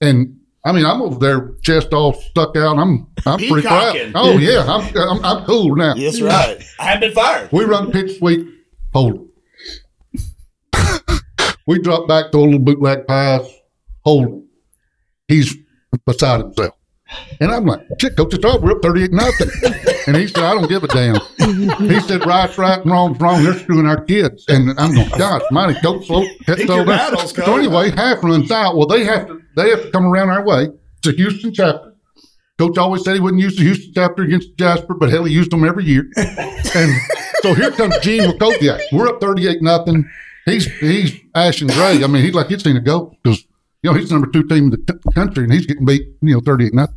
[0.00, 2.78] And I mean, I'm over there, chest all stuck out.
[2.78, 3.96] I'm I'm pretty proud.
[4.14, 5.94] Oh yeah, I'm, I'm I'm cool now.
[5.94, 6.62] That's right.
[6.78, 7.50] I have been fired.
[7.52, 8.46] We run pitch sweep,
[8.92, 9.28] hold
[10.74, 11.56] it.
[11.66, 13.48] we drop back to a little bootleg pass,
[14.04, 14.42] hold it.
[15.28, 15.56] He's
[16.04, 16.74] beside himself.
[17.40, 19.48] And I'm like, shit, Coach, it's all, we're up 38 nothing.
[20.06, 21.16] And he said, I don't give a damn.
[21.88, 23.42] He said, right's right and wrong's wrong.
[23.42, 24.44] They're screwing our kids.
[24.48, 28.76] And I'm going, gosh, mighty coach, slow, Pick your battles, So anyway, half runs out.
[28.76, 30.68] Well, they have to, they have to come around our way.
[30.98, 31.94] It's a Houston chapter.
[32.58, 35.50] Coach always said he wouldn't use the Houston chapter against Jasper, but hell, he used
[35.50, 36.06] them every year.
[36.16, 36.92] and
[37.40, 38.80] so here comes Gene Wakoviak.
[38.92, 40.08] We're up 38 nothing.
[40.44, 42.02] He's he's ash and gray.
[42.04, 43.42] I mean, he's like he's seen a goat because
[43.82, 46.02] you know he's the number two team in the t- country, and he's getting beat
[46.20, 46.96] you know 38 nothing.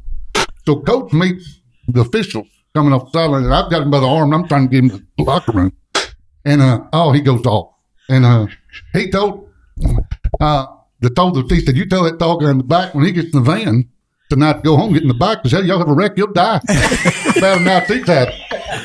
[0.65, 4.08] So coach meets the officials coming off the sideline, and I've got him by the
[4.08, 5.73] arm, and I'm trying to give him the locker room,
[6.45, 7.76] and uh, oh, he goes off,
[8.10, 8.47] and uh,
[8.93, 9.49] he told
[10.39, 10.65] uh,
[11.02, 13.34] the told the he said, "You tell that dog in the back when he gets
[13.34, 13.89] in the van."
[14.30, 16.32] Tonight, to go home, get in the back, because hell, y'all have a wreck, you'll
[16.32, 16.60] die.
[17.39, 18.34] Bad enough he's had.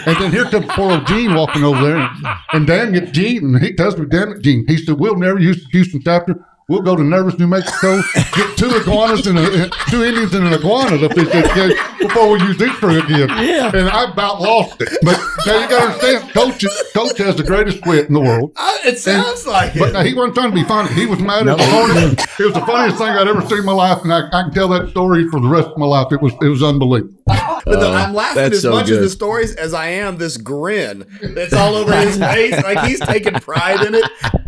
[0.04, 1.96] And then here comes poor old Gene walking over there.
[1.96, 4.66] And, and Dan gets Gene, and he tells me, damn it, Gene.
[4.66, 6.34] He said, we'll never use the Houston chapter.
[6.68, 8.02] We'll go to Nervous, New Mexico,
[8.36, 12.28] get two iguanas and a, two Indians and an iguana to fish this game before
[12.28, 13.30] we use these three again.
[13.42, 13.70] Yeah.
[13.74, 14.90] And I about lost it.
[15.02, 18.52] But now you got to understand, Coach, Coach has the greatest wit in the world.
[18.54, 19.92] Uh, it sounds like But it.
[19.94, 20.92] now, he wasn't trying to be funny.
[20.92, 22.20] He was mad at the opponent.
[22.38, 24.52] It was the funniest thing I'd ever seen in my life, and I, I can
[24.52, 26.12] tell that story for the rest of my life.
[26.12, 27.14] It was it was unbelievable.
[27.28, 28.96] But the, I'm laughing as so much good.
[28.96, 32.52] at the stories as I am this grin that's all over his face.
[32.62, 34.04] Like he's taking pride in it.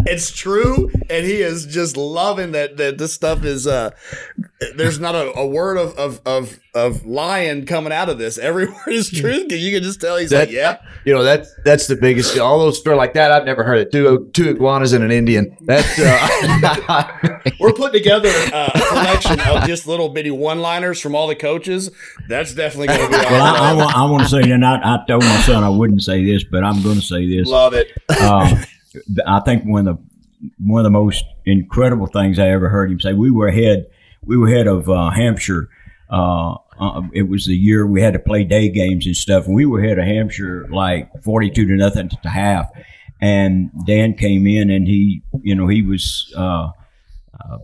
[0.06, 3.66] It's true, and he is just loving that that this stuff is.
[3.66, 3.90] uh
[4.76, 8.36] There's not a, a word of, of of of lying coming out of this.
[8.36, 9.46] Every word is true.
[9.48, 10.78] You can just tell he's That- like, yeah.
[11.06, 12.38] You know that's that's the biggest.
[12.38, 13.90] All those stories like that, I've never heard it.
[13.90, 15.56] Two two iguanas and an Indian.
[15.62, 21.26] That's uh, We're putting together uh, a collection of just little bitty one-liners from all
[21.26, 21.90] the coaches.
[22.28, 23.16] That's definitely going to be.
[23.16, 25.70] Well, I, I, want, I want to say, and I, I told my son I
[25.70, 27.48] wouldn't say this, but I'm going to say this.
[27.48, 27.90] love it.
[28.10, 28.62] Uh,
[29.26, 30.02] I think one of the
[30.58, 33.14] one of the most incredible things I ever heard him say.
[33.14, 33.86] We were ahead.
[34.24, 35.68] We were ahead of uh, Hamshire.
[36.10, 39.54] Uh, uh, it was the year we had to play day games and stuff, and
[39.54, 42.70] we were ahead of Hamshire like forty-two to nothing to half.
[43.20, 46.32] And Dan came in, and he, you know, he was.
[46.36, 46.70] Uh,
[47.42, 47.58] uh,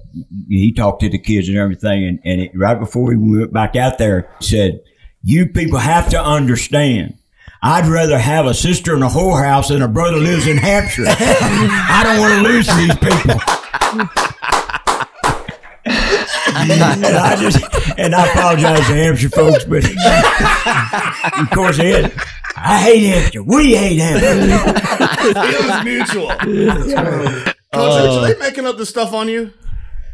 [0.49, 3.77] he talked to the kids and everything, and, and it, right before we went back
[3.77, 4.81] out there, he said,
[5.23, 7.19] "You people have to understand."
[7.63, 11.07] I'd rather have a sister in a whorehouse than a brother lives in Hamshire.
[11.09, 14.36] I don't want to lose these people.
[17.05, 17.59] and I just
[17.99, 19.85] and I apologize to Hamshire folks, but
[21.41, 22.13] of course Ed,
[22.57, 23.43] I hate Hamshire.
[23.43, 25.13] We hate Hamshire.
[25.29, 26.31] It was mutual.
[26.31, 29.53] Uh, Coach, are they making up the stuff on you?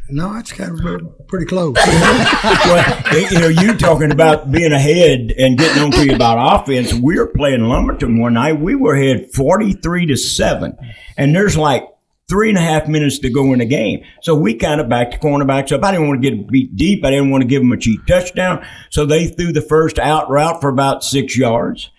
[0.09, 1.75] No, it's kind of pretty close.
[1.77, 6.93] well, you know, you talking about being ahead and getting on to you about offense.
[6.93, 8.61] We were playing Lumberton one night.
[8.61, 10.77] We were ahead forty-three to seven,
[11.17, 11.89] and there's like
[12.29, 14.05] three and a half minutes to go in the game.
[14.23, 15.85] So we kind of backed the cornerbacks up.
[15.85, 17.05] I didn't want to get beat deep.
[17.05, 18.65] I didn't want to give them a cheap touchdown.
[18.91, 21.91] So they threw the first out route for about six yards.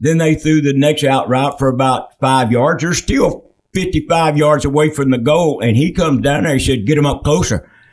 [0.00, 2.82] Then they threw the next out route for about five yards.
[2.82, 5.60] They're still 55 yards away from the goal.
[5.60, 6.54] And he comes down there.
[6.54, 7.70] He said, get them up closer.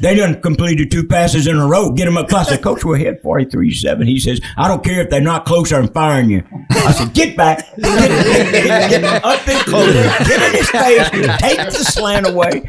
[0.00, 1.90] They done completed two passes in a row.
[1.90, 2.48] Get them up close.
[2.48, 4.06] I said, Coach, we're ahead 43-7.
[4.06, 6.42] He says, I don't care if they're not closer, I'm firing you.
[6.70, 7.64] I said, get back.
[7.76, 10.02] Get, get, get up and closer.
[10.24, 11.10] Get in his face.
[11.40, 12.64] Take the slant away.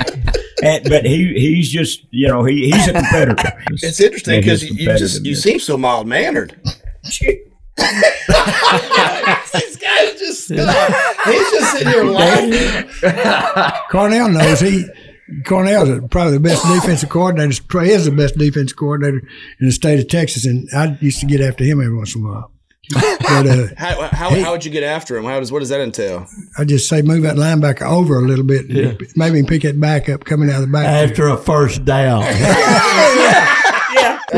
[0.63, 3.35] And, but he he's just, you know, he, he's a competitor.
[3.71, 6.55] It's interesting because you, you just you seem so mild mannered.
[7.03, 7.19] this
[9.77, 12.89] guy's just he's just sitting here laughing.
[13.91, 14.85] Cornell knows he.
[15.45, 17.61] Cornell's probably the best defensive coordinator.
[17.63, 19.27] Trey is the best defensive coordinator
[19.59, 22.23] in the state of Texas, and I used to get after him every once in
[22.23, 22.51] a while.
[22.93, 25.23] But uh, How, how, how would you get after him?
[25.23, 26.27] How does what does that entail?
[26.57, 28.65] I just say move that linebacker over a little bit,
[29.15, 30.85] maybe pick it back up coming out of the back.
[30.85, 32.21] After a first down.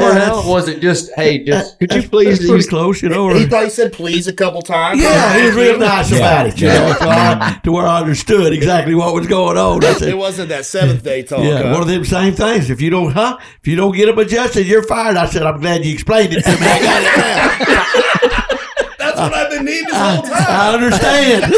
[0.09, 3.33] or hell, was it just hey, just could you That's please pretty close, you know.
[3.33, 5.01] He thought he said please a couple times.
[5.01, 6.17] Yeah, he was real nice Yeah.
[6.17, 9.83] about it, you know, so I, to where I understood exactly what was going on.
[9.83, 11.43] I said, It wasn't that seventh day talk.
[11.43, 11.71] yeah, huh?
[11.73, 12.69] one of them same things.
[12.69, 13.37] If you don't, huh?
[13.61, 15.17] If you don't get them adjusted, you're fired.
[15.17, 16.57] I said, I'm glad you explained it to me.
[16.59, 18.57] I got it now.
[18.99, 20.45] That's what I've been needing this whole time.
[20.47, 21.53] I understand.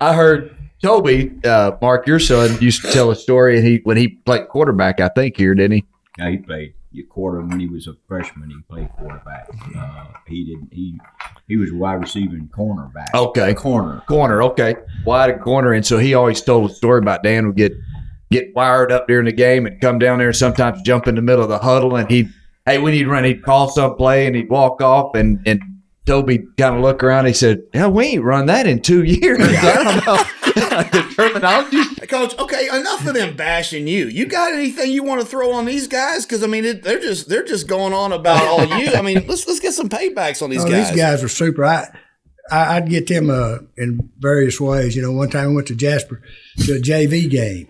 [0.00, 3.96] I heard Toby, uh, Mark, your son, used to tell a story, and he when
[3.96, 5.84] he played quarterback, I think here, didn't he?
[6.18, 8.50] Yeah, he played your quarter when he was a freshman.
[8.50, 9.48] He played quarterback.
[9.76, 10.72] Uh, he didn't.
[10.72, 10.98] He
[11.46, 13.06] he was wide receiver and cornerback.
[13.14, 13.54] Okay.
[13.54, 14.02] corner.
[14.08, 17.72] Corner, okay, wide corner, and so he always told a story about Dan would get
[18.30, 21.22] get wired up during the game and come down there and sometimes jump in the
[21.22, 22.28] middle of the huddle, and he'd
[22.66, 25.60] hey when he'd run, he'd call some play and he'd walk off, and and
[26.06, 27.26] Toby kind of look around.
[27.26, 29.38] He said, "Yeah, we ain't run that in two years.
[29.40, 30.24] I don't know
[30.92, 34.06] the terminology." Coach, okay, enough of them bashing you.
[34.06, 36.26] You got anything you want to throw on these guys?
[36.26, 38.92] Because I mean, it, they're just they're just going on about all you.
[38.92, 40.88] I mean, let's let's get some paybacks on these Oh, guys.
[40.88, 41.64] these guys are super.
[41.64, 41.88] I
[42.50, 44.96] I, I'd get them uh, in various ways.
[44.96, 46.22] You know, one time I went to Jasper
[46.64, 47.68] to a JV game.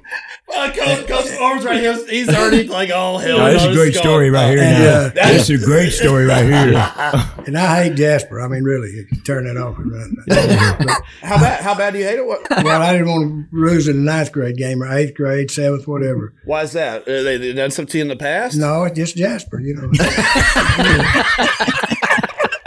[0.48, 3.52] Well, Coach, Coach Arms right here, he's already like, oh, hell No, no.
[3.52, 4.58] that's a great is story right here.
[4.58, 4.90] And, now.
[4.90, 7.26] uh, That's a great story right here.
[7.46, 8.40] And I hate Jasper.
[8.40, 10.16] I mean, really, you can turn that off and run.
[10.26, 10.38] But,
[11.22, 11.60] How bad?
[11.62, 12.26] How bad do you hate it?
[12.26, 15.50] What, well, I didn't want to lose in the ninth grade game or eighth grade,
[15.50, 16.34] seventh, whatever.
[16.44, 17.02] why is that?
[17.02, 18.56] Uh, they, they done something to you in the past?
[18.56, 19.90] No, it's just Jasper, you know.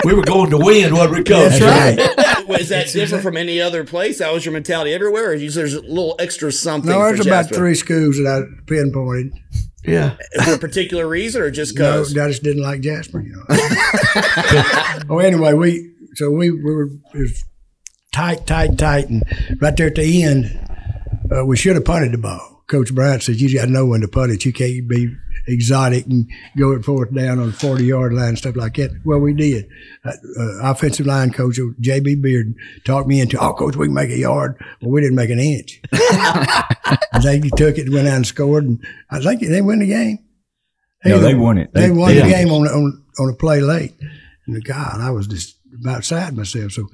[0.06, 1.60] We were going to win, what we coach.
[1.60, 4.20] That's Is that different from any other place?
[4.20, 5.30] That was your mentality everywhere?
[5.30, 8.64] Or is there's a little extra something No, for there's about three schools that I
[8.68, 9.34] pinpointed.
[9.86, 10.16] Yeah.
[10.46, 12.18] For a particular reason or just No, because?
[12.18, 13.44] I just didn't like Jasper, you know.
[15.10, 17.44] oh, anyway, we so we, we were it was
[18.14, 19.24] tight, tight, tight, and
[19.60, 20.70] right there at the end,
[21.36, 22.53] uh, we should have punted the ball.
[22.74, 24.46] Coach Bryant said, "You got to know when to punt it.
[24.46, 25.16] You can't be
[25.48, 29.00] exotic and go at fourth down on the forty yard line and stuff like that."
[29.06, 29.70] Well, we did.
[30.04, 30.10] Uh,
[30.40, 34.18] uh, offensive line coach JB Beard talked me into, "Oh, coach, we can make a
[34.18, 35.82] yard." Well, we didn't make an inch.
[37.24, 40.18] they took it, went out and scored, and I think they win the game.
[41.06, 41.72] No, they won it.
[41.74, 43.94] They, They- won they the game on on on a play late.
[44.48, 46.72] And God, I was just about sad myself.
[46.72, 46.88] So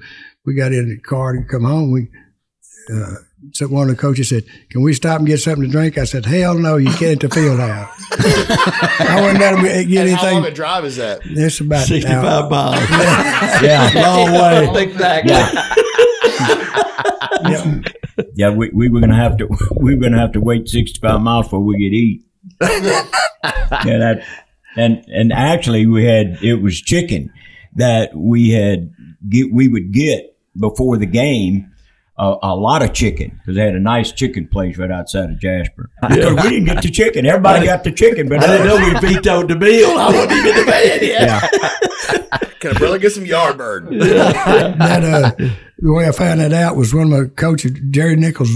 [0.44, 1.90] we got in the car to come home.
[1.90, 2.10] We
[2.92, 3.14] uh,
[3.52, 6.04] so one of the coaches said, "Can we stop and get something to drink?" I
[6.04, 10.16] said, "Hell no, you can't at the field house." I wouldn't let them get And
[10.16, 11.20] how long a drive is that?
[11.24, 12.76] It's about 65 miles.
[13.62, 13.90] Yeah.
[13.94, 14.70] Long way.
[14.74, 15.24] Think back.
[15.26, 15.66] Yeah.
[18.34, 21.20] Yeah, we, we were gonna have to we were gonna have to wait sixty five
[21.20, 22.24] miles before we could eat.
[22.60, 24.24] yeah, that
[24.76, 27.32] and and actually we had it was chicken
[27.76, 28.92] that we had
[29.28, 31.70] get we would get before the game.
[32.22, 35.38] A, a lot of chicken because they had a nice chicken place right outside of
[35.38, 35.88] Jasper.
[36.02, 37.24] Because we didn't get the chicken.
[37.24, 39.98] Everybody got the chicken, but I didn't know we vetoed the bill.
[39.98, 41.22] I wasn't even in the bed yet.
[41.22, 42.38] Yeah.
[42.60, 43.88] Can I really get some yard bird?
[43.90, 45.44] that uh,
[45.78, 48.50] the way I found that out was one of my coaches, Jerry Nichols'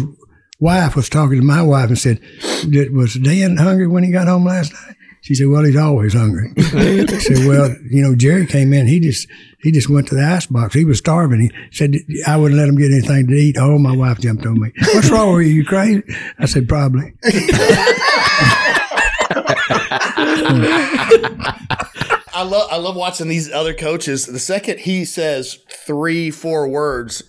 [0.61, 2.20] wife, was talking to my wife and said,
[2.68, 6.13] "Did- "Was Dan hungry when he got home last night?" She said, "Well, he's always
[6.13, 8.87] hungry." I said, "Well, you know, Jerry came in.
[8.87, 9.27] He just
[9.63, 10.75] he just went to the ice box.
[10.75, 11.41] He was starving.
[11.41, 11.95] He said
[12.27, 13.57] I wouldn't let him get anything to eat.
[13.59, 14.71] Oh, my wife jumped on me.
[14.93, 15.55] What's wrong with you?
[15.55, 16.03] You crazy?
[16.39, 17.15] I said, probably.
[22.35, 24.27] I love I love watching these other coaches.
[24.27, 27.23] The second he says three, four words,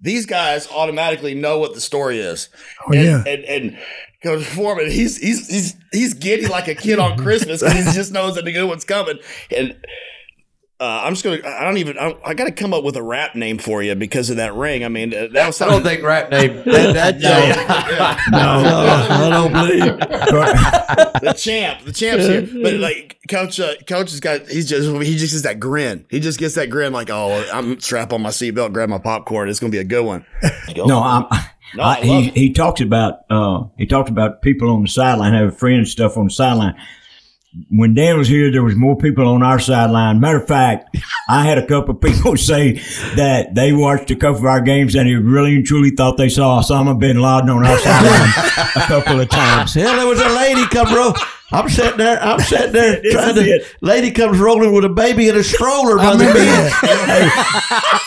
[0.00, 2.50] these guys automatically know what the story is.
[2.86, 3.24] Oh, and, yeah.
[3.26, 3.78] and and
[4.22, 8.12] Coach Foreman, he's he's he's he's giddy like a kid on Christmas because he just
[8.12, 9.18] knows that the good one's coming.
[9.54, 9.76] And
[10.82, 11.38] uh, I'm just gonna.
[11.46, 11.96] I don't even.
[11.96, 14.52] I, I got to come up with a rap name for you because of that
[14.54, 14.84] ring.
[14.84, 16.56] I mean, uh, that was I don't think rap name.
[16.64, 19.98] That, that, No, no, I don't believe.
[21.22, 22.42] the champ, the champ's here.
[22.62, 24.48] But like coach, uh, coach has got.
[24.48, 26.04] He's just he just gets that grin.
[26.10, 29.48] He just gets that grin like, oh, I'm strap on my seatbelt, grab my popcorn.
[29.48, 30.26] It's gonna be a good one.
[30.74, 31.26] No, I'm.
[31.74, 32.34] No, I, I he it.
[32.36, 36.24] he talks about uh he talked about people on the sideline having friends stuff on
[36.24, 36.74] the sideline.
[37.68, 40.20] When Dan was here, there was more people on our sideline.
[40.20, 40.96] Matter of fact,
[41.28, 42.80] I had a couple of people say
[43.14, 46.30] that they watched a couple of our games and they really and truly thought they
[46.30, 48.30] saw Osama bin Laden on our sideline
[48.74, 49.74] a couple of times.
[49.74, 51.14] Hell, there was a lady come roll.
[51.52, 52.18] I'm sitting there.
[52.22, 53.42] I'm sitting there trying to.
[53.42, 53.76] it.
[53.82, 56.72] Lady comes rolling with a baby in a stroller by the bed.
[56.72, 57.28] hey,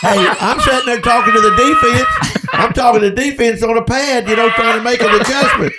[0.02, 2.35] hey, I'm sitting there talking to the defense.
[2.58, 5.72] I'm talking to defense on a pad, you know, trying to make an adjustment.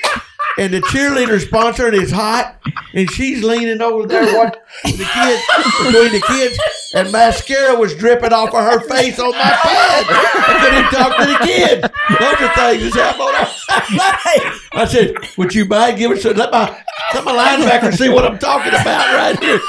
[0.59, 2.59] And the cheerleader sponsor is hot,
[2.93, 5.43] and she's leaning over there watching the kids
[5.85, 6.57] between the kids,
[6.95, 10.05] and mascara was dripping off of her face on my pad.
[10.09, 11.81] I couldn't talk to the kids.
[12.19, 13.65] Those are things that's.
[14.73, 16.35] I said, "Would you mind giving some?
[16.35, 19.59] Let my let my linebacker see what I'm talking about right here."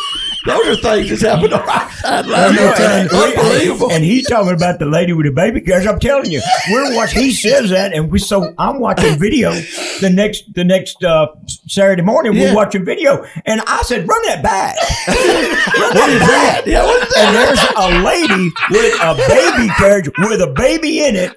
[0.47, 3.09] Those are things that's happened on our sideline.
[3.09, 3.91] Unbelievable.
[3.93, 5.87] And he's talking about the lady with the baby carriage.
[5.87, 7.23] I'm telling you, we're watching.
[7.23, 9.53] He says that, and we so I'm watching video
[10.01, 11.29] the next the next uh,
[11.67, 12.35] Saturday morning.
[12.35, 12.51] Yeah.
[12.51, 14.77] We're watching video, and I said, "Run that back."
[15.79, 16.63] What is that?
[16.67, 17.25] Yeah, what is that?
[17.25, 21.33] and there's a lady with a baby carriage with a baby in it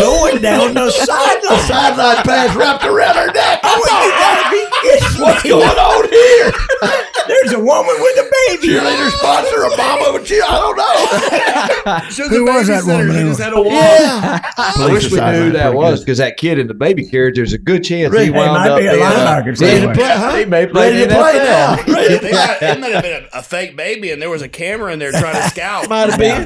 [0.00, 1.66] going down the The sideline.
[1.66, 3.60] sideline pass wrapped around her neck.
[3.64, 6.52] Oh, you gotta be kidding What's going on here?
[7.28, 8.37] There's a woman with a baby.
[8.60, 10.42] Cheerleader sponsor Obama with cheer.
[10.46, 12.28] I don't know.
[12.28, 13.10] Who was that woman?
[13.10, 13.30] He anyway?
[13.30, 13.66] just had a walk.
[13.72, 14.40] Yeah.
[14.56, 17.52] I wish we knew who that was because that kid in the baby carriage, there's
[17.52, 18.22] a good chance Right.
[18.24, 19.94] he It wound might up be a being, uh, linebacker Ready to somewhere.
[19.94, 20.36] play, huh?
[20.36, 21.44] He may play Ready in to the play NFL.
[21.44, 21.76] now.
[21.94, 24.42] Ready to They might, it might have been a, a fake baby, and there was
[24.42, 25.88] a camera in there trying to scout.
[25.88, 26.44] Might have been.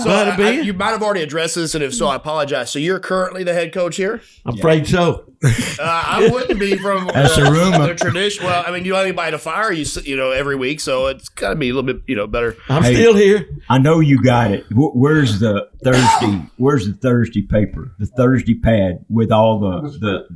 [0.00, 0.64] So Might I- have been.
[0.64, 2.70] you might have already addressed this, and if so, I apologize.
[2.70, 4.20] So you're currently the head coach here.
[4.44, 5.24] I'm afraid so.
[5.44, 5.50] Uh,
[5.80, 7.88] I wouldn't be from That's uh, a rumor.
[7.88, 8.44] The tradition.
[8.44, 10.80] Well, I mean, you know anybody by to fire you, you know, every week.
[10.80, 12.56] So it's got to be a little bit, you know, better.
[12.68, 12.94] I'm Hey.
[12.94, 13.46] still here.
[13.70, 14.64] I know you got it.
[14.72, 16.42] Wh- Where's the Thursday?
[16.56, 17.92] Where's the Thursday paper?
[18.00, 20.26] The Thursday pad with all the the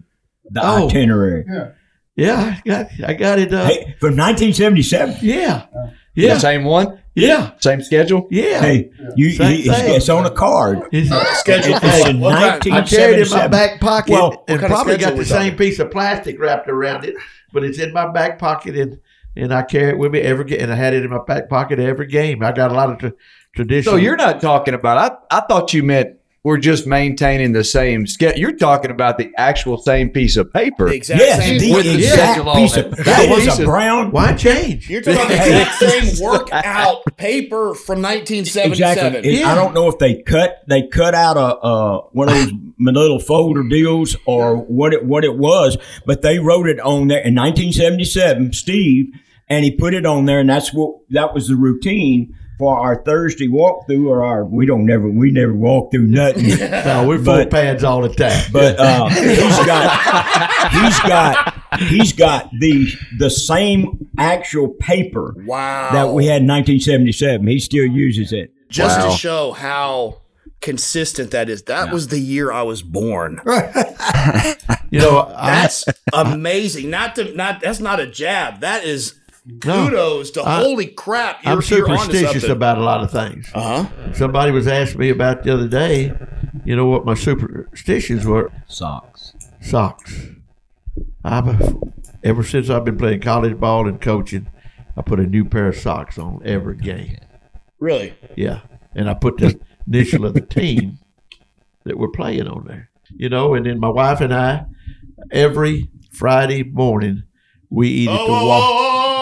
[0.51, 0.87] the Oh.
[0.87, 1.45] itinerary.
[2.15, 3.53] Yeah, I got I got it.
[3.53, 5.17] Uh, Hey, from 1977.
[5.23, 5.67] Yeah,
[6.15, 8.29] The same one, yeah, same schedule.
[8.31, 8.61] yeah.
[8.61, 10.83] Hey, you, Same you- it's, it's on a card.
[10.93, 11.79] It's- Schedule.
[11.83, 15.17] It's in What kind- I carried it in my back pocket Well, and probably got
[15.17, 15.59] the same talking?
[15.59, 17.17] piece of plastic wrapped around it,
[17.53, 18.99] but it's in my back pocket and
[19.37, 20.61] and I carry it with me every game.
[20.63, 22.43] And I had it in my back pocket every game.
[22.43, 23.13] I got a lot of tra-
[23.55, 23.91] tradition.
[23.93, 25.21] So you're not talking about.
[25.31, 28.39] I I thought you meant we're just maintaining the same schedule.
[28.39, 30.89] You're talking about the actual same piece of paper.
[30.89, 31.59] The exact Yes, same.
[31.59, 32.87] the With the exact schedule on piece it.
[32.87, 34.13] of That that was piece a brown.
[34.13, 34.89] why change?
[34.89, 35.75] You're talking about the exact
[36.15, 39.17] same workout paper from 1977.
[39.17, 39.41] Exactly.
[39.41, 42.53] It- I don't know if they cut they cut out a uh, one of those
[42.79, 45.77] little folder deals or what it what it was,
[46.07, 48.53] but they wrote it on there in 1977.
[48.53, 49.07] Steve
[49.49, 53.03] and he put it on there, and that's what that was the routine for our
[53.05, 56.47] Thursday walkthrough or our we don't never we never walk through nothing.
[56.87, 58.45] No, we're full But- pads all the time.
[58.53, 62.89] But uh, he's got he's got he's got the
[63.19, 65.91] the same actual paper Wow.
[65.93, 67.47] that we had in 1977.
[67.47, 68.53] He still uses it.
[68.71, 69.11] Just Wow.
[69.11, 70.23] to show how
[70.63, 71.63] consistent that is.
[71.65, 73.41] That was the year I was born.
[74.91, 76.91] you know, I, That's amazing.
[76.91, 78.61] Not to not that's not a jab.
[78.61, 79.15] That is
[79.47, 80.23] No.
[80.23, 81.43] to I- holy crap.
[81.45, 83.49] You're, I'm you're superstitious about a lot of things.
[83.55, 84.13] Uh huh.
[84.13, 86.13] Somebody was asking me about the other day.
[86.65, 88.51] You know what my superstitions were?
[88.67, 89.35] Socks.
[89.61, 90.27] socks.
[91.25, 91.77] I've
[92.25, 94.49] ever since I've been playing college ball and coaching,
[94.97, 97.19] I put a new pair of socks on every game.
[97.79, 98.15] Really?
[98.37, 98.61] Yeah,
[98.95, 100.99] and I put the initial of the team
[101.85, 102.91] that we're playing on there.
[103.15, 104.65] You know, and then my wife and I,
[105.31, 107.23] every Friday morning,
[107.71, 109.16] we eat at the Oh, waffle.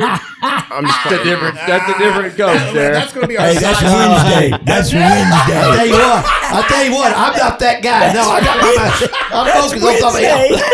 [0.00, 1.54] I'm just That's a different.
[1.56, 2.92] That's a different coach there.
[2.92, 3.82] That's going to be our Hey, that's.
[3.82, 4.50] Wednesday.
[4.64, 5.58] That's Wednesday.
[5.58, 8.12] I tell you what, I tell you what, I'm not that guy.
[8.12, 8.92] No, I got my,
[9.32, 10.62] I'm focused on something else.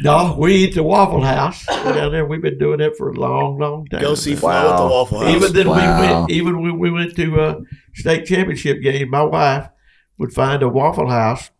[0.00, 2.24] No, we eat the Waffle House Go down there.
[2.24, 4.00] We've been doing it for a long, long time.
[4.00, 4.38] Go see man.
[4.38, 5.34] Flo at the Waffle House.
[5.34, 6.30] Even then, we went.
[6.30, 7.60] Even when we went to a
[7.94, 9.68] state championship game, my wife
[10.18, 11.50] would find a Waffle House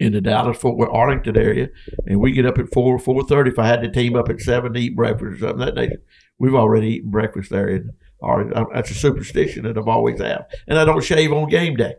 [0.00, 1.68] in the Dallas Fort Worth Arlington area,
[2.06, 3.50] and we get up at four four thirty.
[3.50, 5.96] If I had the team up at seven to eat breakfast or something that day,
[6.38, 7.90] we've already eaten breakfast there in
[8.22, 8.66] Arlington.
[8.74, 11.94] That's a superstition that I've always had, and I don't shave on game day.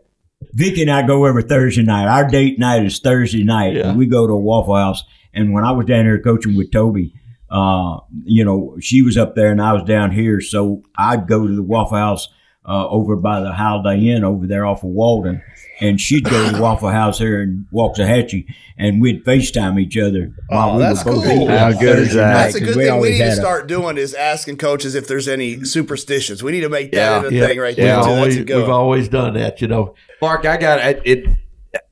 [0.54, 2.08] Vicky and I go every Thursday night.
[2.08, 3.88] Our date night is Thursday night, Yeah.
[3.90, 5.04] and we go to a Waffle House.
[5.32, 7.14] And when I was down here coaching with Toby,
[7.48, 11.46] uh, you know, she was up there and I was down here, so I'd go
[11.46, 12.28] to the Waffle House
[12.64, 15.42] uh, over by the Holiday Inn over there off of Walden,
[15.80, 18.46] and she'd go to the Waffle House here in Waxahachie,
[18.78, 21.48] and we'd FaceTime each other Oh, we that's were cool.
[21.48, 22.34] How on good is that?
[22.34, 24.58] That's a 'cause good we thing we need to had a- start doing is asking
[24.58, 26.42] coaches if there's any superstitions.
[26.42, 27.28] We need to make that Yeah.
[27.28, 27.46] a Yeah.
[27.48, 27.84] thing right Yeah.
[27.84, 27.96] there.
[27.96, 28.10] We've too.
[28.12, 29.94] Always, we've always done that, you know.
[30.20, 31.02] Mark, I got it.
[31.04, 31.26] it.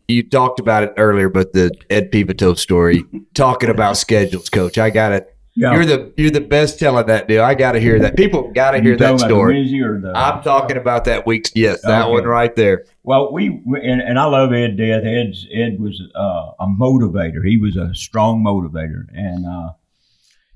[0.06, 3.04] You talked about it earlier, but the Ed Peveto story,
[3.34, 4.76] talking about schedules, Coach.
[4.78, 5.34] I got it.
[5.56, 5.74] Yeah.
[5.74, 7.42] You're the you're the best telling that deal.
[7.42, 8.16] I got to hear that.
[8.16, 9.82] People got to hear that about the story.
[9.82, 11.50] Or the- I'm talking about that week's.
[11.56, 12.12] Yes, that Okay.
[12.12, 12.84] one right there.
[13.02, 15.02] Well, we, we and, and I love Ed Death.
[15.04, 17.44] Ed's, Ed was uh, a motivator.
[17.44, 19.70] He was a strong motivator, and uh,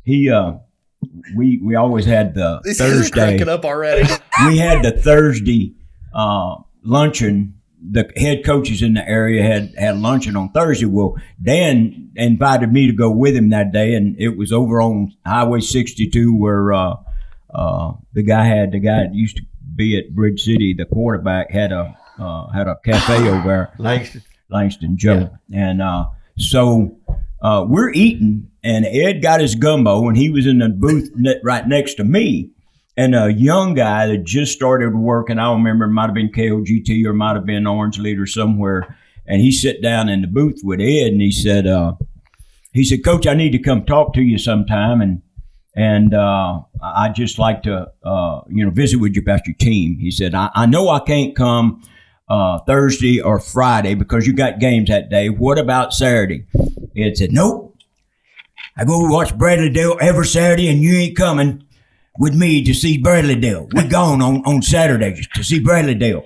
[0.05, 0.55] he uh,
[1.37, 3.11] we we always had the These guys are Thursday.
[3.39, 4.09] cracking up already.
[4.47, 5.75] We had the Thursday
[6.15, 7.55] uh, luncheon.
[7.91, 10.87] The head coaches in the area had had luncheon on Thursday.
[10.87, 15.15] Well, Dan invited me to go with him that day, and it was over on
[15.27, 16.95] Highway 62 where uh,
[17.53, 19.43] uh, the guy had the guy that used to
[19.77, 20.75] be at Bridge City.
[20.75, 23.75] The quarterback had a uh, had a cafe over there.
[23.79, 24.23] Langston.
[24.51, 25.31] Langston Joe.
[25.53, 26.07] And uh,
[26.39, 26.99] so
[27.43, 31.11] uh, we're eating, and Ed got his gumbo, and he was in the booth
[31.43, 32.51] right next to me.
[32.97, 36.31] And a young guy that just started working, I don't remember, it might have been
[36.31, 38.97] KOGT or might have been Orange Leader somewhere.
[39.27, 41.95] And he sat down in the booth with Ed, and he said, uh,
[42.73, 45.23] he said, Coach, I need to come talk to you sometime, and
[45.77, 49.57] and uh, I would just like to, uh, you know, visit with you about your
[49.57, 49.99] team.
[49.99, 51.83] He said, I, I know I can't come
[52.29, 55.31] uh, Thursday or Friday because you got games that day.
[55.31, 56.47] What about Saturday?
[56.97, 57.77] Ed said, Nope.
[58.77, 61.65] I go watch Bradley Dale every Saturday, and you ain't coming
[62.19, 63.69] with me to see Bradley Dale.
[63.73, 66.25] We're gone on, on Saturdays to see Bradley Dale.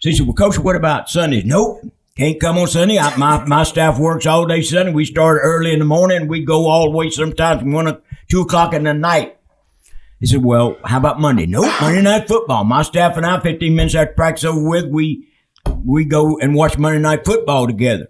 [0.00, 1.44] So he said, Well, Coach, what about Sundays?
[1.44, 1.82] Nope.
[2.16, 2.98] Can't come on Sunday.
[2.98, 4.92] I, my, my staff works all day Sunday.
[4.92, 6.26] We start early in the morning.
[6.26, 9.38] We go all the way sometimes from two o'clock in the night.
[10.20, 11.46] He said, Well, how about Monday?
[11.46, 12.64] Nope, Monday night football.
[12.64, 15.28] My staff and I, 15 minutes after practice over with, we
[15.84, 18.08] we go and watch Monday night football together.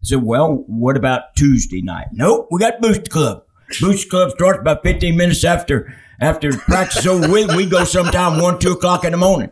[0.00, 2.08] He said, well, what about Tuesday night?
[2.12, 3.44] Nope, we got Booster Club.
[3.80, 7.54] Booster Club starts about 15 minutes after after practice over with.
[7.54, 9.50] We go sometime 1, 2 o'clock in the morning.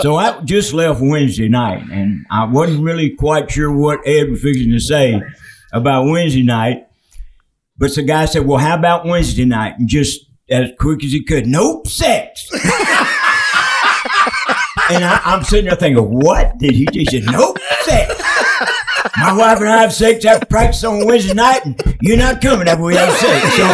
[0.00, 4.42] So I just left Wednesday night, and I wasn't really quite sure what Ed was
[4.42, 5.20] fixing to say
[5.72, 6.86] about Wednesday night.
[7.78, 9.78] But the guy said, well, how about Wednesday night?
[9.78, 12.48] And just as quick as he could, nope, sex.
[12.52, 12.62] and
[15.04, 17.20] I, I'm sitting there thinking, what did he just say?
[17.20, 17.58] nope.
[19.18, 22.68] My wife and I have sex after practice on Wednesday night, and you're not coming
[22.68, 23.54] after we have sex.
[23.56, 23.66] So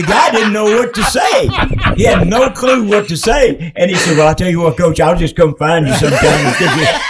[0.00, 1.48] the guy didn't know what to say.
[1.96, 3.72] He had no clue what to say.
[3.76, 6.54] And he said, Well, I'll tell you what, coach, I'll just come find you sometime.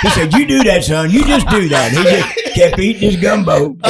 [0.03, 1.11] He said, You do that, son.
[1.11, 1.93] You just do that.
[1.93, 3.77] He just kept eating his gumbo.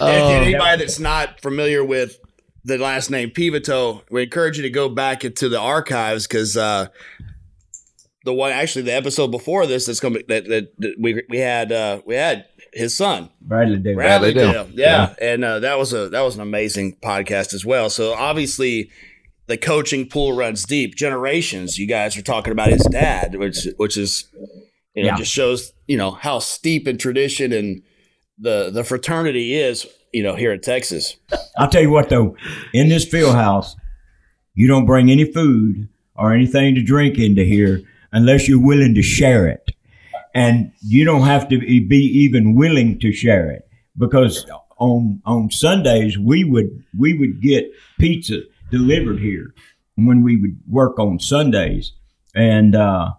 [0.00, 2.20] And anybody that's not familiar with
[2.64, 6.88] the last name Peveto, we encourage you to go back into the archives because uh,
[8.24, 11.72] the one actually the episode before this that's coming that, that, that we we had
[11.72, 13.96] uh, we had his son Bradley Davis.
[13.96, 14.52] Bradley Dale.
[14.64, 14.68] Dale.
[14.74, 15.14] Yeah.
[15.20, 17.88] And uh, that was a that was an amazing podcast as well.
[17.90, 18.90] So obviously
[19.46, 20.94] the coaching pool runs deep.
[20.94, 24.28] Generations, you guys are talking about his dad, which which is
[24.94, 25.16] you know, Yeah.
[25.16, 27.82] just shows, you know, how steep in tradition and
[28.38, 31.16] the the fraternity is, you know, here in Texas.
[31.56, 32.36] I'll tell you what though,
[32.74, 33.76] in this field house,
[34.54, 37.82] you don't bring any food or anything to drink into here
[38.12, 39.70] unless you're willing to share it.
[40.34, 44.46] And you don't have to be even willing to share it because
[44.78, 49.54] on on Sundays we would we would get pizza delivered here
[49.96, 51.92] when we would work on Sundays,
[52.34, 53.10] and uh,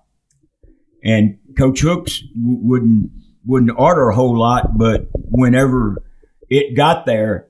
[1.04, 3.12] and Coach Hooks w- wouldn't
[3.46, 6.02] wouldn't order a whole lot, but whenever
[6.50, 7.49] it got there,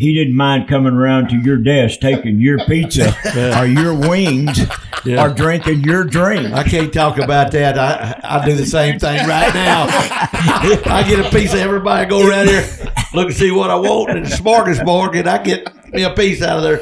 [0.00, 3.14] he didn't mind coming around to your desk, taking your pizza
[3.60, 4.58] or your wings
[5.04, 5.24] Yeah.
[5.26, 6.52] or drinking your drink.
[6.54, 7.78] I can't talk about that.
[7.78, 9.86] I I do the same thing right now.
[9.92, 12.66] I get a piece of everybody go around here,
[13.14, 16.40] look and see what I want, and the smorgasbord, and I get me a piece
[16.42, 16.80] out of there.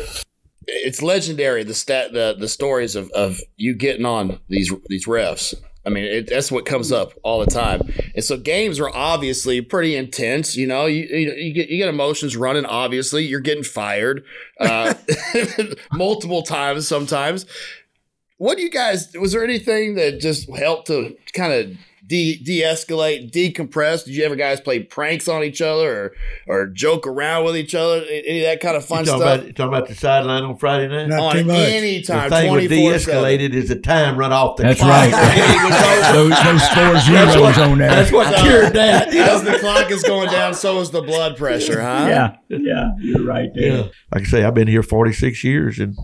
[0.66, 5.55] It's legendary the stat the the stories of, of you getting on these these refs.
[5.89, 7.80] I mean, it, that's what comes up all the time.
[8.14, 10.55] And so games are obviously pretty intense.
[10.55, 12.66] You know, you you, you get you get emotions running.
[12.66, 14.22] Obviously, you're getting fired
[14.61, 14.93] uh,
[15.95, 17.47] multiple times sometimes.
[18.36, 19.16] What do you guys?
[19.18, 21.78] Was there anything that just helped to kind of
[22.09, 24.05] de de escalate, decompress?
[24.05, 26.13] Did you ever guys play pranks on each other or
[26.47, 28.03] or joke around with each other?
[28.11, 29.35] Any of that kind of fun You talking stuff?
[29.37, 31.09] about, you talking about the sideline on Friday night?
[31.09, 31.57] Not on too much.
[31.57, 35.13] any the thing with 24 de-escalated is the time run off the That's clock.
[35.13, 35.37] right.
[35.37, 35.75] Game was
[36.17, 36.29] over.
[36.29, 37.89] those, those scores That's zeros what, on there.
[37.91, 39.13] that's what cured that.
[39.13, 39.35] you know?
[39.35, 42.07] As the clock is going down, so is the blood pressure, huh?
[42.09, 43.77] yeah, yeah, you're right there.
[43.77, 43.83] Yeah.
[44.13, 45.95] Like I say, I've been here 46 years and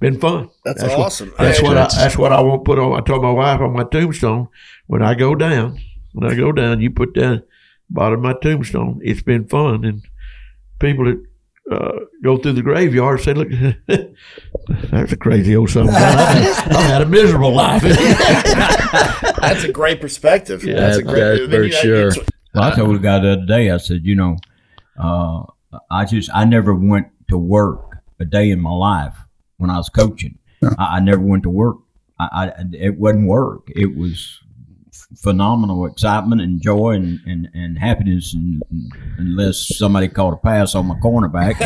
[0.00, 0.50] been fun.
[0.64, 1.32] That's, what- awesome.
[1.38, 2.98] That's Hey, what I, that's what I want to put on.
[2.98, 4.48] I told my wife on my tombstone
[4.86, 5.78] when I go down,
[6.12, 7.42] when I go down, you put down
[7.90, 9.00] bottom of my tombstone.
[9.02, 10.02] It's been fun, and
[10.78, 11.24] people that
[11.70, 13.48] uh, go through the graveyard say, "Look,
[14.90, 15.88] that's a crazy old son.
[15.88, 15.96] of a.
[15.96, 17.82] I've, had- I've had a miserable life."
[19.40, 20.64] That's a great perspective.
[20.64, 22.12] Yeah, that's a great that's for you know, sure.
[22.54, 24.36] Well, I told a guy the other day, I said, you know,
[24.98, 25.42] uh,
[25.90, 29.14] I just, I never went to work a day in my life
[29.58, 30.38] when I was coaching.
[30.78, 31.76] I, I never went to work.
[32.18, 33.70] I, I, it wasn't work.
[33.76, 34.40] It was
[35.22, 40.74] phenomenal excitement and joy and, and, and happiness and, and unless somebody called a pass
[40.74, 41.58] on my cornerback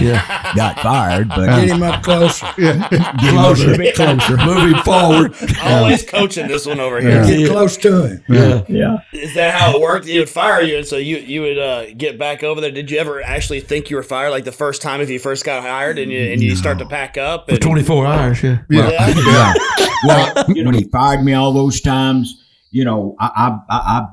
[0.54, 2.46] got fired but Get him up closer.
[2.56, 5.34] get him up a bit closer Moving forward.
[5.62, 7.24] Always coaching this one over here.
[7.24, 8.24] Get close to him.
[8.28, 8.64] Yeah.
[8.68, 10.06] yeah Is that how it worked?
[10.06, 12.70] He would fire you, and so you you would uh, get back over there.
[12.70, 15.44] Did you ever actually think you were fired, like the first time if you first
[15.44, 17.48] got hired, and you and you start to pack up?
[17.48, 18.42] And, 24 hours.
[18.42, 18.58] Yeah.
[18.68, 18.90] Yeah.
[18.90, 19.14] Yeah.
[19.16, 19.88] yeah.
[20.04, 22.41] Well, you know, when he fired me all those times,
[22.72, 24.06] you know, I, I, I,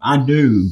[0.00, 0.70] I, knew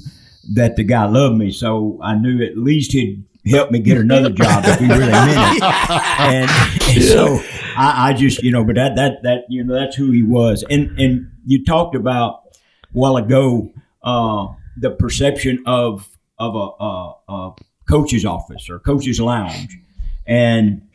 [0.54, 4.30] that the guy loved me, so I knew at least he'd help me get another
[4.30, 5.62] job if he really meant it.
[5.62, 6.50] And,
[6.88, 7.38] and so
[7.76, 10.64] I, I just, you know, but that, that, that, you know, that's who he was.
[10.70, 12.58] And, and you talked about a
[12.92, 13.72] while ago,
[14.02, 14.48] uh,
[14.78, 16.08] the perception of,
[16.38, 17.54] of a, a, a
[17.86, 19.78] coach's office or coach's lounge.
[20.26, 20.88] And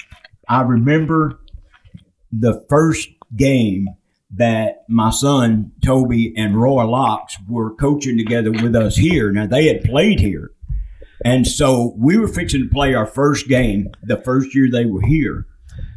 [0.50, 1.40] I remember
[2.32, 3.88] the first game
[4.36, 9.32] that my son Toby and Roy Locks were coaching together with us here.
[9.32, 10.52] Now they had played here.
[11.24, 15.06] And so we were fixing to play our first game the first year they were
[15.06, 15.48] here.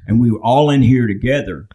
[0.06, 1.68] And we were all in here together.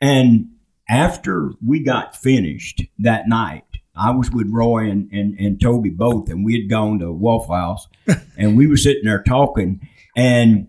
[0.00, 0.48] And
[0.88, 3.64] after we got finished that night,
[3.94, 7.54] I was with Roy and, and, and Toby both, and we had gone to Waffle
[7.54, 7.88] House
[8.36, 10.68] and we were sitting there talking and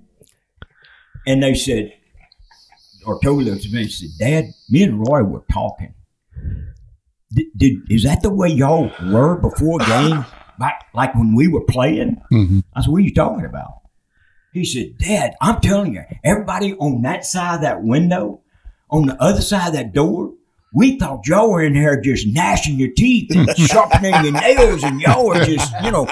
[1.26, 1.94] and they said,
[3.08, 5.94] or told us at me and said, Dad, me and Roy were talking.
[7.32, 10.26] did, did is that the way y'all were before game?
[10.60, 12.20] Like, like when we were playing?
[12.34, 12.62] Mm-hmm.
[12.76, 13.82] I said, what are you talking about?
[14.54, 18.42] He said, Dad, I'm telling you, everybody on that side of that window,
[18.90, 20.34] on the other side of that door,
[20.74, 25.00] we thought y'all were in there just gnashing your teeth and sharpening your nails, and
[25.00, 26.08] y'all were just, you know,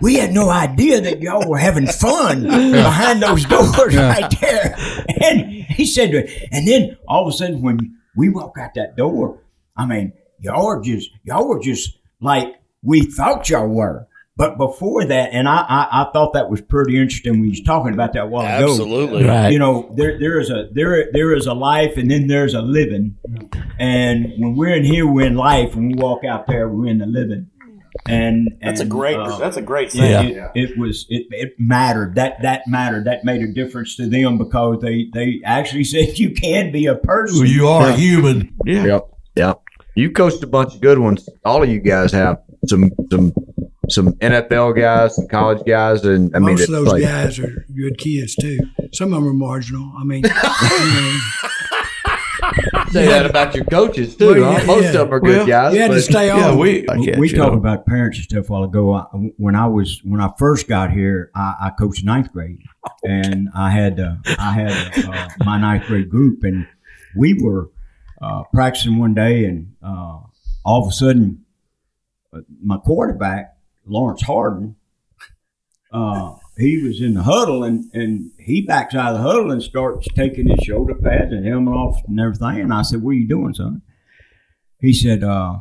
[0.00, 2.42] we had no idea that y'all were having fun
[2.72, 4.74] behind those doors right there.
[5.22, 8.74] And he said, to it, and then all of a sudden when we walk out
[8.74, 9.42] that door,
[9.76, 14.06] I mean, y'all were just, y'all were just like we thought y'all were.
[14.36, 17.62] But before that, and I, I, I thought that was pretty interesting when you was
[17.62, 18.70] talking about that a while ago.
[18.70, 19.24] Absolutely.
[19.24, 19.50] Right.
[19.50, 22.62] You know, there there is a there there is a life, and then there's a
[22.62, 23.16] living.
[23.80, 25.74] And when we're in here, we're in life.
[25.74, 27.50] When we walk out there, we're in the living.
[28.06, 29.16] And, That's a great.
[29.18, 30.36] uh, that's a great thing.
[30.36, 34.38] it, it was it, it mattered that that mattered that made a difference to them
[34.38, 38.54] because they they actually said you can be a person Well, you are human.
[38.64, 38.84] Yeah.
[38.86, 39.08] Yep.
[39.36, 39.60] Yep.
[39.94, 41.28] You coached a bunch of good ones.
[41.44, 43.32] All of you guys have some some
[43.90, 47.66] some NFL guys, some college guys, and I mean, Most of those like- guys are
[47.74, 48.58] good kids too.
[48.92, 49.92] Some of them are marginal.
[49.98, 51.77] I mean, I
[52.90, 54.34] say that about your coaches too.
[54.40, 54.58] Well, huh?
[54.60, 54.88] yeah, Most yeah.
[54.88, 55.72] of them are good Well, guys.
[55.72, 56.38] mean, you had to stay on.
[56.38, 57.58] Yeah, we we catch we you talked know.
[57.58, 58.94] about parents and stuff a while ago.
[58.94, 59.02] I,
[59.36, 62.58] when I was when I first got here, I, I coached ninth grade,
[63.04, 66.66] and I had uh, I had uh, my ninth grade group, and
[67.16, 67.70] we were
[68.20, 70.18] uh, practicing one day, and uh,
[70.64, 71.44] all of a sudden,
[72.32, 74.76] uh, my quarterback Lawrence Harden,
[75.92, 79.62] uh, he was in the huddle, and and he backs out of the huddle and
[79.62, 82.60] starts taking his shoulder pads and helmet off and everything.
[82.60, 83.82] And I said, "What are you doing, son?"
[84.80, 85.58] He said, uh,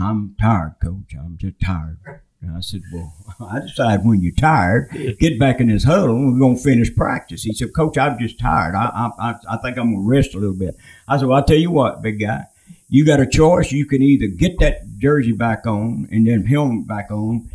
[0.00, 1.14] I'm tired, coach.
[1.18, 1.98] I'm just tired.
[2.40, 3.12] And I said, Well,
[3.50, 6.94] I decide when you're tired, get back in this huddle and we're going to finish
[6.94, 7.42] practice.
[7.42, 8.74] He said, Coach, I'm just tired.
[8.74, 10.76] I, I, I, think I'm going to rest a little bit.
[11.08, 12.44] I said, Well, I'll tell you what, big guy.
[12.88, 13.72] You got a choice.
[13.72, 17.50] You can either get that jersey back on and then helmet back on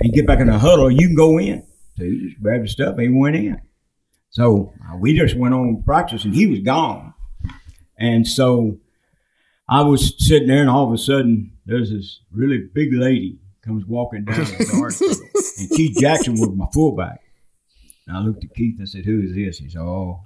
[0.00, 1.66] and get back in the huddle, or you can go in.
[1.96, 3.60] So he just grabbed his stuff and he went in.
[4.30, 7.14] So uh, we just went on practice and he was gone.
[7.96, 8.78] And so
[9.68, 13.86] I was sitting there, and all of a sudden, there's this really big lady comes
[13.86, 15.16] walking down the guard field,
[15.58, 17.22] and Keith Jackson was my fullback.
[18.06, 20.20] And I looked at Keith and said, "Who is this?" He said, "Oh,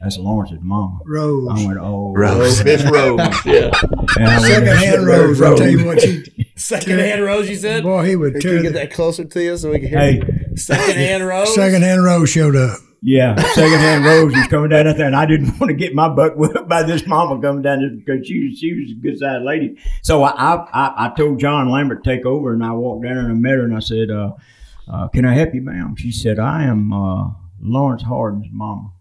[0.00, 1.48] that's Lawrence's mama." Rose.
[1.50, 2.62] I went, "Oh, Rose.
[2.64, 3.18] Miss Rose.
[3.46, 5.40] And I went, Secondhand Rose.
[5.40, 6.24] I'll tell you what, she,
[6.56, 7.84] Secondhand Rose, you said?
[7.84, 9.98] boy, he would Can you get that closer to you so we can hear?
[9.98, 11.54] Hey, Secondhand Rose.
[11.54, 12.78] secondhand Rose showed up.
[13.02, 16.08] yeah, secondhand Rose was coming down out there, and I didn't want to get my
[16.08, 19.18] butt whipped by this mama coming down there because she was she was a good
[19.18, 19.78] sized lady.
[20.02, 23.14] So I, I I I told John Lambert to take over, and I walked down
[23.14, 24.32] there and I met her, and I said, uh,
[24.88, 27.30] uh, "Can I help you, ma'am?" She said, "I am uh,
[27.60, 28.92] Lawrence Harden's mama."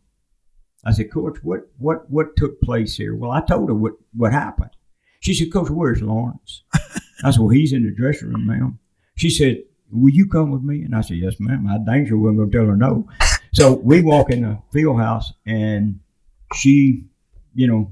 [0.85, 4.31] I said, "Coach, what what what took place here?" Well, I told her what what
[4.31, 4.71] happened.
[5.19, 6.63] She said, "Coach, where's Lawrence?"
[7.23, 8.79] I said, "Well, he's in the dressing room, ma'am."
[9.15, 9.57] She said,
[9.91, 12.51] "Will you come with me?" And I said, "Yes, ma'am." I dang sure wasn't going
[12.51, 13.07] to tell her no.
[13.53, 15.99] So we walk in the field house, and
[16.53, 17.03] she,
[17.53, 17.91] you know,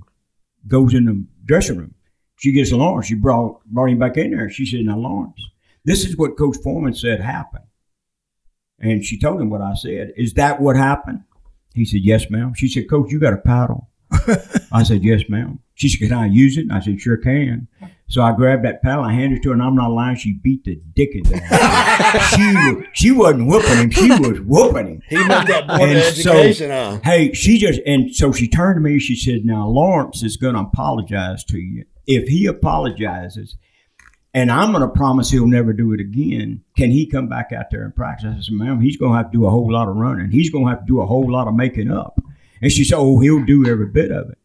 [0.66, 1.96] goes in the dressing room.
[2.38, 3.08] She gets Lawrence.
[3.08, 4.50] She brought brought him back in there.
[4.50, 5.42] She said, "Now, Lawrence,
[5.84, 7.66] this is what Coach Foreman said happened."
[8.80, 10.14] And she told him what I said.
[10.16, 11.24] Is that what happened?
[11.74, 13.90] He said, "Yes, ma'am." She said, "Coach, you got a paddle."
[14.72, 17.68] I said, "Yes, ma'am." She said, "Can I use it?" And I said, "Sure can."
[18.10, 20.16] So I grabbed that paddle, I handed it to her, and I'm not lying.
[20.16, 22.84] She beat the out of him.
[22.84, 25.02] she she wasn't whooping him; she was whooping him.
[25.08, 27.00] He moved that of And so- education, huh?
[27.04, 28.98] Hey, she just and so she turned to me.
[28.98, 31.86] She said, "Now Lawrence is going to apologize to you.
[32.08, 33.56] If he apologizes,
[34.34, 37.66] and I'm going to promise he'll never do it again, can he come back out
[37.70, 39.88] there and practice?" I said, "Ma'am, he's going to have to do a whole lot
[39.88, 40.32] of running.
[40.32, 42.20] He's going to have to do a whole lot of making up."
[42.60, 44.39] And she said, "Oh, he'll do every bit of it."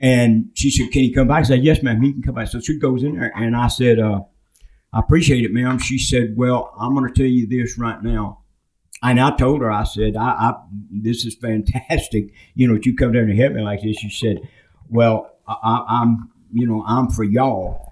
[0.00, 2.00] And she said, "Can he come back?" I said, "Yes, ma'am.
[2.00, 4.20] He can come back." So she goes in there, and I said, uh,
[4.92, 8.40] "I appreciate it, ma'am." She said, "Well, I'm going to tell you this right now."
[9.02, 10.54] And I told her, I said, I, I
[10.90, 12.32] this is fantastic.
[12.54, 13.96] You know, you come down and help me like this.
[13.96, 14.46] She said,
[14.90, 17.89] Well, I, I'm, you know, I'm for y'all.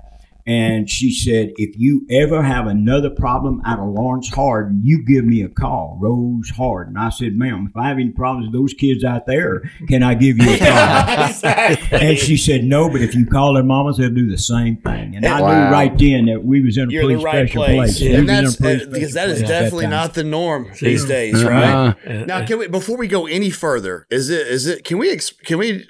[0.48, 5.24] And she said, if you ever have another problem out of Lawrence Harden, you give
[5.24, 6.96] me a call, Rose Harden.
[6.96, 10.14] I said, ma'am, if I have any problems with those kids out there, can I
[10.14, 11.76] give you a call?
[12.00, 15.16] and she said, no, but if you call their mamas, they'll do the same thing.
[15.16, 15.66] And I Wow.
[15.66, 17.98] knew right then that we was in a You're in pretty the right special place,
[17.98, 18.00] place.
[18.00, 19.86] We and was in a that's pretty uh, because that is place at that definitely
[19.88, 21.72] not the norm these days, right?
[21.74, 22.24] Uh-huh.
[22.26, 24.06] Now, can we before we go any further?
[24.10, 24.84] Is it is it?
[24.84, 25.86] Can we ex, can we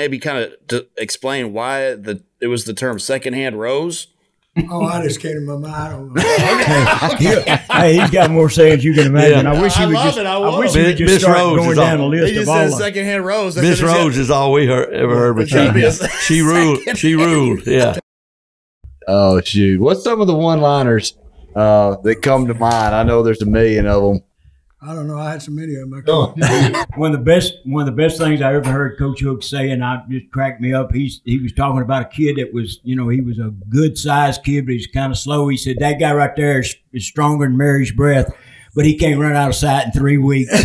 [0.00, 4.06] maybe kind of d- explain why the it was the term secondhand rose?
[4.70, 5.74] Oh, I just came to my mind.
[5.74, 6.22] I don't know.
[7.74, 9.46] hey, he's got more sayings you can imagine.
[9.46, 10.18] I wish he I would just.
[10.18, 10.26] it.
[10.26, 12.22] I I, wish he would just Miss start Rose going is down all- the They
[12.22, 12.64] list just of said all.
[12.64, 12.78] of them.
[12.80, 13.56] secondhand Rose.
[13.56, 15.36] Miss Rose is all we heard, ever heard.
[15.36, 16.78] But Should she, she ruled.
[16.98, 17.66] She ruled.
[17.66, 17.96] Yeah.
[19.06, 19.80] Oh shoot!
[19.80, 21.16] What's some of the one-liners
[21.54, 22.94] uh, that come to mind?
[22.94, 24.20] I know there's a million of them.
[24.82, 25.18] I don't know.
[25.18, 25.94] I had so many of them.
[25.94, 28.96] I Oh, couldn't- One of the best, one of the best things I ever heard
[28.98, 30.94] Coach Hook say, and I just cracked me up.
[30.94, 33.98] He's he was talking about a kid that was, you know, he was a good
[33.98, 35.48] sized kid, but he's kind of slow.
[35.48, 38.32] He said that guy right there is, is stronger than Mary's breath,
[38.74, 40.50] but he can't run out of sight in three weeks.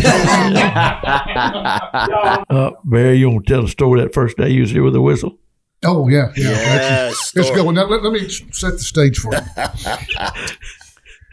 [2.48, 4.92] Uh, Barry, you want to tell the story that first day you was here with
[4.94, 5.38] the whistle?
[5.84, 6.48] Oh yeah, yeah.
[6.50, 7.32] Yes.
[7.36, 7.62] Let's story.
[7.62, 7.70] go.
[7.70, 9.40] Now let, let me set the stage for you.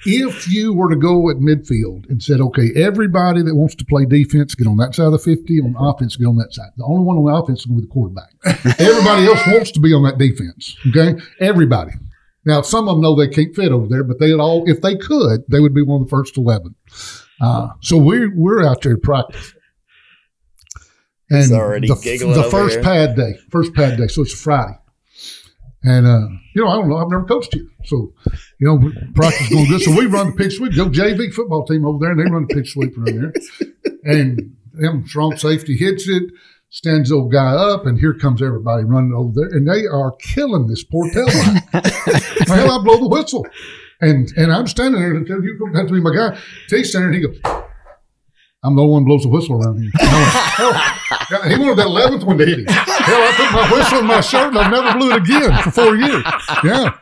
[0.06, 4.06] if you were to go at midfield and said, okay, everybody that wants to play
[4.06, 6.70] defense, get on that side of the 50, on offense, get on that side.
[6.78, 8.80] The only one on the offense is going to be the quarterback.
[8.80, 10.76] everybody else wants to be on that defense.
[10.90, 11.16] Okay?
[11.40, 11.94] Everybody.
[12.46, 14.96] Now, some of them know they can't fit over there, but they all, if they
[14.96, 16.76] could, they would be one of the first 11.
[17.40, 19.60] Uh, so we're, we're out there practicing.
[21.30, 22.84] And He's already the, giggling the first here.
[22.84, 24.78] pad day, first pad day, so it's a Friday.
[25.84, 26.98] And uh, you know, I don't know.
[26.98, 28.14] I've never coached here, so
[28.64, 29.82] you know, practice going good.
[29.82, 30.74] So we run the pitch sweep.
[30.74, 33.34] Go JV football team over there, and they run the pitch sweep around there.
[34.06, 36.24] And them strong safety hits it,
[36.70, 40.14] stands the old guy up, and here comes everybody running over there, and they are
[40.20, 41.62] killing this poor tail line.
[42.48, 43.46] well, I blow the whistle,
[44.00, 46.40] and and I'm standing there and tell you come to be my guy.
[46.70, 47.64] He's standing there, and he goes.
[48.66, 49.92] I'm the only one who blows the whistle around here.
[51.32, 52.66] Yeah, he wanted that eleventh one to hit him.
[52.68, 55.72] Hell, I put my whistle in my shirt and I've never blew it again for
[55.72, 56.24] four years.
[56.64, 56.94] Yeah,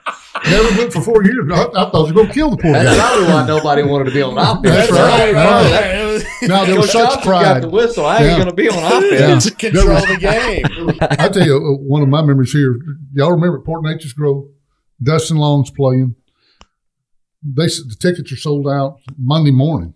[0.49, 1.49] never blew it for four years.
[1.51, 3.07] I, I thought I was going to kill the poor That's guy.
[3.07, 4.63] probably why nobody wanted to be on offense.
[4.63, 5.33] That's right.
[5.33, 6.23] Right.
[6.49, 7.63] Now there was Coach such Johnson got pride.
[7.63, 8.05] the whistle.
[8.05, 8.35] I ain't Yeah.
[8.37, 9.45] going to be on offense.
[9.45, 9.55] Yeah.
[9.69, 10.97] Control was- the game.
[11.19, 12.75] I tell you, uh, one of my memories here.
[13.13, 14.45] Y'all remember at Port Neches Grove,
[15.03, 16.15] Dustin Long's playing.
[17.43, 19.93] They s- the tickets are sold out Monday morning.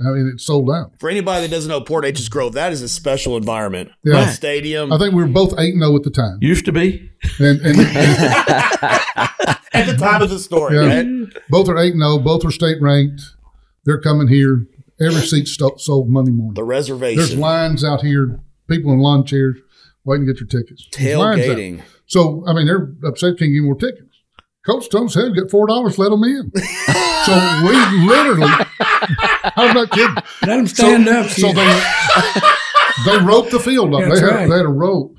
[0.00, 0.92] I mean, it's sold out.
[1.00, 3.90] For anybody that doesn't know Port Neches Grove, that is a special environment.
[4.04, 4.24] Yeah.
[4.24, 4.92] That stadium.
[4.92, 7.10] I think we were both eight and zero at the time, Used to be.
[7.38, 7.86] and, and, and
[9.72, 10.86] at the time of the story, Yeah.
[10.96, 11.06] right?
[11.48, 12.18] both are eight and zero.
[12.18, 13.22] Both are state ranked.
[13.84, 14.66] They're coming here.
[15.00, 16.54] Every seat sto- sold Monday morning.
[16.54, 17.16] The reservation.
[17.18, 17.40] There's reservation.
[17.40, 18.40] lines out here.
[18.68, 19.56] People in lawn chairs
[20.04, 20.86] waiting to get your tickets.
[20.96, 21.56] There's lines out.
[21.56, 21.82] Tailgating.
[22.06, 24.02] So I mean, they're upset can't get more tickets.
[24.66, 26.50] Coach told said, get four dollars, let them in."
[27.26, 27.32] so
[27.66, 28.52] we literally,
[29.56, 30.16] I'm not kidding.
[30.42, 31.30] Let them stand so, up.
[31.30, 31.80] So they
[33.04, 34.00] they roped the field up.
[34.08, 34.48] That's they had right.
[34.48, 35.16] they had a rope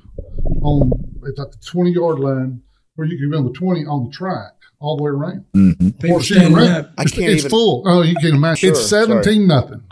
[0.62, 0.90] on
[1.24, 2.62] it's at the 20 yard line
[2.96, 5.44] where you can be on the 20 on the track all the way around.
[5.54, 5.88] Mm-hmm.
[5.90, 6.84] People Or shooting standing around.
[6.86, 6.92] up.
[6.98, 7.82] I It's, can't it's even- full.
[7.86, 8.70] Oh, you can't imagine.
[8.70, 9.82] it's Sure, 17 nothing.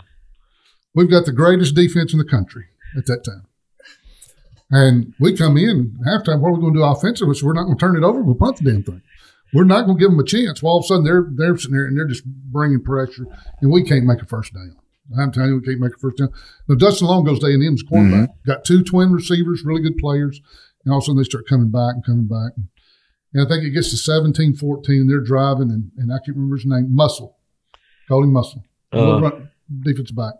[0.95, 2.65] We've got the greatest defense in the country
[2.97, 3.43] at that time.
[4.71, 6.39] And we come in halftime.
[6.41, 7.35] What are we going to do offensively?
[7.35, 8.21] So we're not going to turn it over.
[8.21, 9.01] We'll punt the damn thing.
[9.53, 10.61] We're not going to give them a chance.
[10.61, 13.25] Well, all of a sudden they're they're sitting there and they're just bringing pressure,
[13.61, 14.75] and we can't make a first down.
[15.17, 16.29] I'm telling you, we can't make a first down.
[16.67, 18.29] Now Dustin Long goes to A&M's quarterback.
[18.45, 20.41] Got two twin receivers, really good players,
[20.83, 22.51] and all of a sudden they start coming back and coming back.
[22.57, 22.67] And,
[23.33, 26.57] and I think it gets to 17-14, and they're driving, and, and I can't remember
[26.57, 26.93] his name.
[26.93, 27.37] Muscle,
[28.09, 28.63] call him Muscle.
[28.93, 29.49] Uh, Run-
[29.81, 30.33] defensive back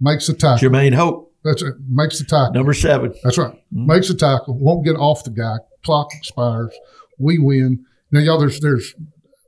[0.00, 0.68] makes the tackle.
[0.68, 1.74] Jermaine Hope, That's it.
[1.88, 2.52] Makes the tackle.
[2.54, 3.14] number seven.
[3.22, 3.54] That's right.
[3.70, 4.58] Makes the tackle.
[4.58, 5.56] Won't get off the guy.
[5.84, 6.74] Clock expires.
[7.18, 7.84] We win.
[8.10, 8.94] Now, y'all, there's there's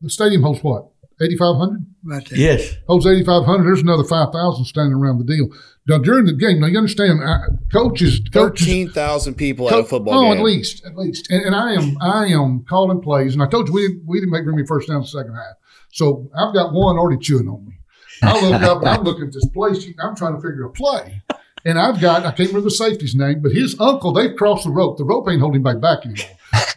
[0.01, 0.89] the stadium holds what
[1.21, 1.87] eighty five hundred.
[2.05, 2.39] Right there.
[2.39, 2.75] Yes.
[2.87, 3.65] Holds eighty five hundred.
[3.65, 5.49] There's another five thousand standing around the deal.
[5.87, 9.85] Now during the game, now you understand, I, coaches, coaches, Thirteen thousand people at a
[9.85, 10.39] football oh, game.
[10.39, 11.31] at least, at least.
[11.31, 13.33] And, and I am, I am calling plays.
[13.33, 15.25] And I told you we didn't, we didn't make very many first downs in the
[15.25, 15.57] second half.
[15.91, 17.75] So I've got one already chewing on me.
[18.23, 19.97] I look up and I'm looking at this play sheet.
[20.03, 21.23] I'm trying to figure a play.
[21.65, 24.71] And I've got, I can't remember the safety's name, but his uncle, they've crossed the
[24.71, 24.97] rope.
[24.97, 26.27] The rope ain't holding back back anymore.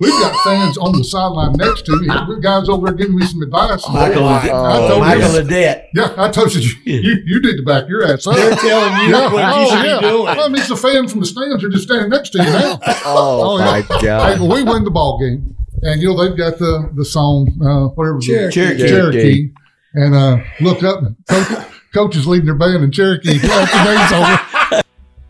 [0.01, 2.07] We've got fans on the sideline next to me.
[2.07, 3.87] The guys over there giving me some advice.
[3.87, 5.85] Michael, I told Michael him, Adet.
[5.93, 8.35] yeah, I told you, you, you need to back your ass up.
[8.35, 9.31] They're telling you Yeah.
[9.31, 9.95] what you Oh, should yeah.
[9.97, 10.23] be doing.
[10.25, 12.45] Well, I mean, it's the fans from the stands are just standing next to you
[12.49, 12.79] now.
[13.05, 13.65] Oh, yeah.
[13.65, 14.39] my Hey, God.
[14.41, 17.93] well, we win the ball game, and you know they've got the the song, uh,
[17.95, 18.53] whatever, the- Cherokee.
[18.53, 18.87] Cherokee.
[18.87, 19.49] Cherokee,
[19.93, 23.37] and uh, look up, and coach, coach is leading their band in Cherokee.
[23.41, 24.39] The game's over.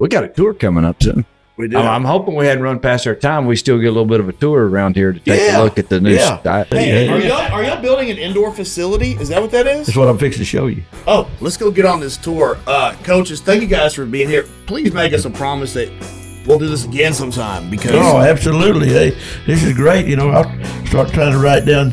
[0.02, 1.26] We got a tour coming up soon.
[1.58, 1.78] We do.
[1.78, 3.45] I'm, I'm hoping we hadn't run past our time.
[3.45, 5.62] We still get a little bit of a tour around here to take Yeah.
[5.62, 6.14] a look at the new.
[6.16, 6.41] Yeah.
[6.41, 9.12] st- Hey, are y'all are y'all building an indoor facility?
[9.12, 9.86] Is that what that is?
[9.86, 10.82] That's what I'm fixing to show you.
[11.06, 12.58] Oh, let's go get on this tour.
[12.66, 14.47] Uh, coaches, thank you guys for being here.
[14.66, 15.91] Please make us a promise that
[16.47, 18.88] we'll do this again sometime because Oh, absolutely.
[18.89, 19.12] Hey,
[19.45, 20.08] this is great.
[20.08, 21.91] You know, I'll start trying to write down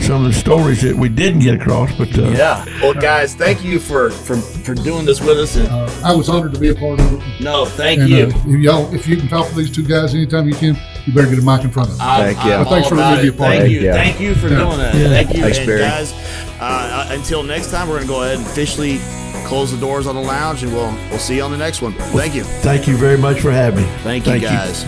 [0.00, 2.64] some of the stories that we didn't get across, but uh, yeah.
[2.82, 5.56] Well, guys, thank you for for for doing this with us.
[5.56, 5.68] And
[6.04, 7.40] I was honored to be a part of it.
[7.40, 8.24] no, thank And you.
[8.26, 10.76] uh, if y'all, if you can talk to these two guys anytime you can,
[11.06, 12.06] you better get a mic in front of them.
[12.06, 12.52] I'm- Thank you.
[12.52, 13.80] I'm Well, thanks for about letting me be a part of Thank you.
[13.80, 13.92] Yeah.
[13.94, 14.94] Thank you for doing that.
[14.94, 15.08] Yeah.
[15.08, 15.42] Thank you.
[15.42, 15.80] Thanks, and Barry.
[15.80, 16.12] guys,
[16.60, 18.98] uh, uh, until next time, we're going to go ahead and officially
[19.46, 21.92] close the doors on the lounge, and we'll we'll see you on the next one.
[21.94, 22.44] Thank you.
[22.44, 23.90] Thank you very much for having me.
[24.02, 24.84] Thank you, guys.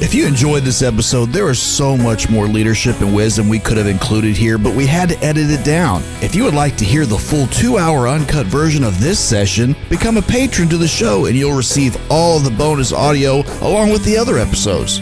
[0.00, 3.76] If you enjoyed this episode, there is so much more leadership and wisdom we could
[3.76, 6.02] have included here, but we had to edit it down.
[6.20, 9.74] If you would like to hear the full two hour uncut version of this session,
[9.88, 14.04] become a patron to the show and you'll receive all the bonus audio along with
[14.04, 15.00] the other episodes.